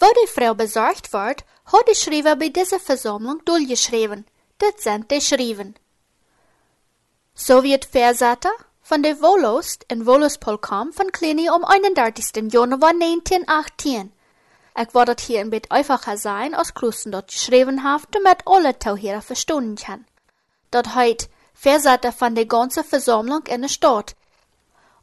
Wo 0.00 0.06
die 0.20 0.28
Frau 0.28 0.54
besorgt 0.54 1.12
wird, 1.12 1.44
hat 1.64 1.88
die 1.88 1.94
Schreiber 1.94 2.36
bei 2.36 2.48
dieser 2.48 2.80
Versammlung 2.80 3.40
durchgeschrieben. 3.44 4.26
Das 4.58 4.82
sind 4.82 5.10
die 5.10 5.20
Schreiben. 5.20 5.74
Sowjet-Versater, 7.34 8.52
van 8.82 9.00
de 9.00 9.16
Wolost 9.16 9.84
en 9.86 10.04
Wolospolkam 10.04 10.92
van 10.92 11.10
Klini 11.10 11.50
om 11.50 11.64
31. 11.64 12.30
Januar 12.48 12.98
1918. 12.98 14.12
Ik 14.74 14.90
wou 14.90 15.04
dat 15.04 15.20
hier 15.20 15.40
een 15.40 15.48
beetje 15.48 15.68
einfacher 15.68 16.18
sein, 16.18 16.54
als 16.54 16.72
Klusten 16.72 17.10
dort 17.10 17.32
geschrieben 17.32 17.78
haft, 17.78 18.06
damit 18.10 18.44
alle 18.44 18.76
Tauhierer 18.76 19.22
verstehen 19.22 19.74
kann. 19.74 20.06
Dat 20.68 20.86
heit 20.86 21.28
Verseite 21.52 22.12
van 22.12 22.34
de 22.34 22.44
ganze 22.48 22.84
Versammlung 22.84 23.46
in 23.46 23.60
der 23.60 23.68
Stadt. 23.68 24.14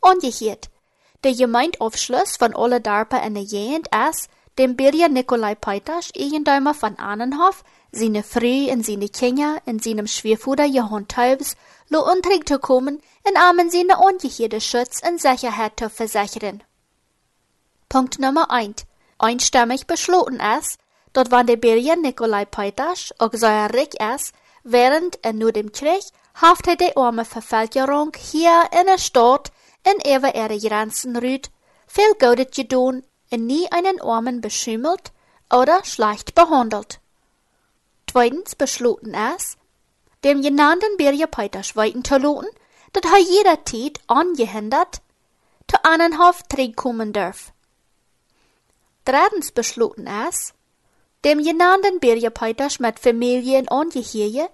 Ongehört, 0.01 0.69
der 1.23 1.35
Gemeindaufschluss 1.35 2.37
von 2.37 2.55
alle 2.55 2.81
Darpa 2.81 3.17
in 3.17 3.33
der 3.33 3.45
Gegend 3.45 3.87
ist, 4.09 4.29
dem 4.57 4.75
Birja 4.75 5.07
Nikolai 5.07 5.55
Peitasch, 5.55 6.09
Eigendäumer 6.17 6.73
von 6.73 6.97
Annenhof, 6.97 7.63
seine 7.91 8.23
Früh 8.23 8.71
und 8.71 8.85
seine 8.85 9.09
Kinder 9.09 9.61
in 9.65 9.79
seinem 9.79 10.07
Schwierfuder 10.07 10.65
Johann 10.65 11.07
Taubes, 11.07 11.55
lo 11.89 12.09
untrig 12.09 12.47
zu 12.47 12.59
kommen, 12.59 13.01
in 13.27 13.37
armen 13.37 13.69
seine 13.69 13.97
ungehirde 13.97 14.61
Schutz 14.61 15.01
und 15.07 15.19
Sicherheit 15.19 15.73
zu 15.79 15.89
versichern. 15.89 16.63
Punkt 17.89 18.19
Nummer 18.19 18.51
1. 18.51 18.85
Einstimmig 19.17 19.87
beschlossen 19.87 20.39
ist, 20.59 20.79
dort 21.13 21.31
wann 21.31 21.47
der 21.47 21.57
Birja 21.57 21.95
Nikolai 21.95 22.45
Peitasch 22.45 23.13
auch 23.17 23.33
so 23.33 23.47
reich 23.47 23.95
ist, 24.15 24.33
während 24.63 25.19
er 25.23 25.33
nur 25.33 25.51
dem 25.51 25.71
Krieg 25.71 26.03
haftet 26.35 26.81
die 26.81 26.95
arme 26.95 27.25
Vervölkerung 27.25 28.11
hier 28.15 28.69
in 28.79 28.85
der 28.85 28.99
Stadt 28.99 29.51
in 29.83 30.15
über 30.15 30.35
ihre 30.35 30.59
Grenzen 30.59 31.15
rüht, 31.15 31.49
viel 31.87 32.13
Gutes 32.19 32.55
getan 32.55 33.03
und 33.31 33.45
nie 33.45 33.71
einen 33.71 33.99
Armen 34.01 34.41
beschimmelt 34.41 35.11
oder 35.51 35.83
schlecht 35.83 36.35
behandelt. 36.35 36.99
Zweitens 38.09 38.55
beschlossen 38.55 39.15
ist, 39.35 39.57
dem 40.23 40.41
genannten 40.41 40.97
Birja 40.97 41.27
Peitasch 41.27 41.75
weiten 41.75 42.03
zu 42.03 42.17
lassen, 42.17 42.49
dat 42.91 43.03
hij 43.03 43.23
jeder 43.23 43.63
tijd 43.63 43.99
ongehinderd 44.07 45.01
te 45.65 45.83
Annenhof 45.83 46.41
terugkommen 46.47 47.11
darf. 47.11 47.51
Drittens 49.03 49.51
beschlossen 49.51 50.07
ist, 50.29 50.53
dem 51.23 51.43
genannten 51.43 51.99
Birja 51.99 52.29
Peitasch 52.29 52.79
mit 52.79 52.99
Familie 52.99 53.59
und 53.59 53.71
Angehörige 53.71 54.49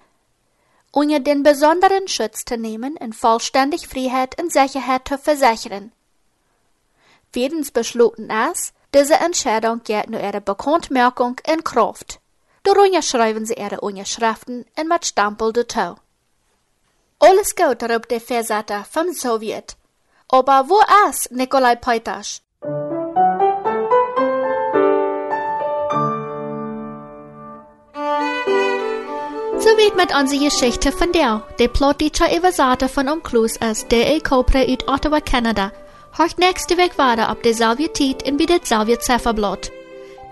unter 0.92 1.20
den 1.20 1.44
besonderen 1.44 2.08
Schutz 2.08 2.46
zu 2.46 2.58
nehmen 2.58 2.96
und 2.98 3.16
vollständig 3.16 3.88
Freiheit 3.88 4.42
und 4.42 4.54
Sicherheit 4.54 5.08
zu 5.08 5.18
versichern. 5.18 5.92
Viertens 7.34 7.72
beschlossen 7.72 8.30
ist, 8.52 8.74
diese 8.94 9.16
Entscheidung 9.16 9.84
geht 9.84 10.10
nur 10.10 10.22
ihre 10.22 10.40
Bekanntmerkung 10.40 11.36
in 11.46 11.66
Kraft. 11.66 12.22
Darunter 12.66 13.04
schreiben 13.04 13.46
sie 13.46 13.54
ihre 13.54 13.80
Unterschriften 13.80 14.66
und 14.76 14.88
mit 14.88 15.06
Stempel 15.06 15.54
dazu. 15.54 15.96
Alles 17.20 17.56
gut, 17.56 17.84
roept 17.84 18.10
der 18.10 18.20
Versater 18.20 18.84
vom 18.90 19.14
Sowjet. 19.14 19.78
Aber 20.28 20.66
wo 20.68 20.80
ist 21.08 21.32
Nikolai 21.32 21.76
Peitasch? 21.76 22.42
Soweit 29.60 29.96
mit 29.96 30.16
unsere 30.16 30.46
Geschichte 30.46 30.92
von 30.92 31.12
der, 31.12 31.44
der 31.60 31.68
plottische 31.68 32.36
Überseite 32.36 32.90
von 32.90 33.08
Umklus 33.10 33.58
ist, 33.58 33.92
der 33.92 34.20
Cobra 34.22 34.60
uit 34.60 34.88
Ottawa, 34.88 35.22
Kanada. 35.22 35.72
Hört 36.18 36.40
nächste 36.40 36.78
Woche 36.78 36.98
weiter 36.98 37.30
ab 37.30 37.44
derselbe 37.44 37.94
Zeit 37.94 38.24
in 38.24 38.38
bei 38.38 38.46
derselbe 38.46 38.98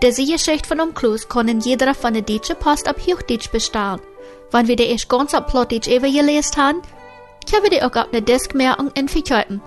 Diese 0.03 0.25
Geschichte 0.25 0.67
von 0.67 0.81
Umklus 0.81 1.29
kann 1.29 1.47
in 1.47 1.61
jeder 1.61 1.93
von 1.93 2.13
der 2.13 2.23
deutschen 2.23 2.57
Post 2.57 2.89
ab 2.89 2.97
Hochdeutsch 3.07 3.49
bestellen. 3.49 4.01
Wenn 4.51 4.67
wir 4.67 4.75
die 4.75 4.87
erst 4.87 5.07
ganz 5.07 5.33
ab 5.33 5.49
Plottisch 5.49 5.87
übergelesen 5.87 6.57
haben, 6.57 6.81
können 7.49 7.63
wir 7.63 7.69
die 7.69 7.81
auch 7.81 7.95
auf 7.95 8.11
der 8.11 8.19
Diskmerkung 8.19 8.91
in 8.95 9.07
verkaufen. 9.07 9.61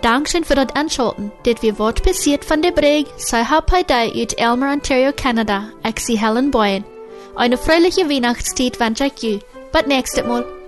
Dankeschön 0.00 0.44
für 0.44 0.54
das 0.54 0.68
Anschalten. 0.76 1.32
Das 1.44 1.60
wir 1.62 1.80
Wort 1.80 2.00
passiert 2.04 2.44
von 2.44 2.62
der 2.62 2.70
Brig, 2.70 3.08
sei 3.16 3.44
Hauptpartei 3.44 4.12
aus 4.12 4.34
Elmer, 4.34 4.72
Ontario, 4.72 5.10
Kanada. 5.16 5.70
Ich 5.84 6.20
Helen 6.20 6.52
Boyen. 6.52 6.84
Eine 7.34 7.58
fröhliche 7.58 8.08
Weihnachtszeit 8.08 8.78
wünsche 8.78 9.06
ich 9.06 9.24
euch. 9.24 9.40
Bis 9.72 9.86
nächstes 9.88 10.24
Mal. 10.24 10.61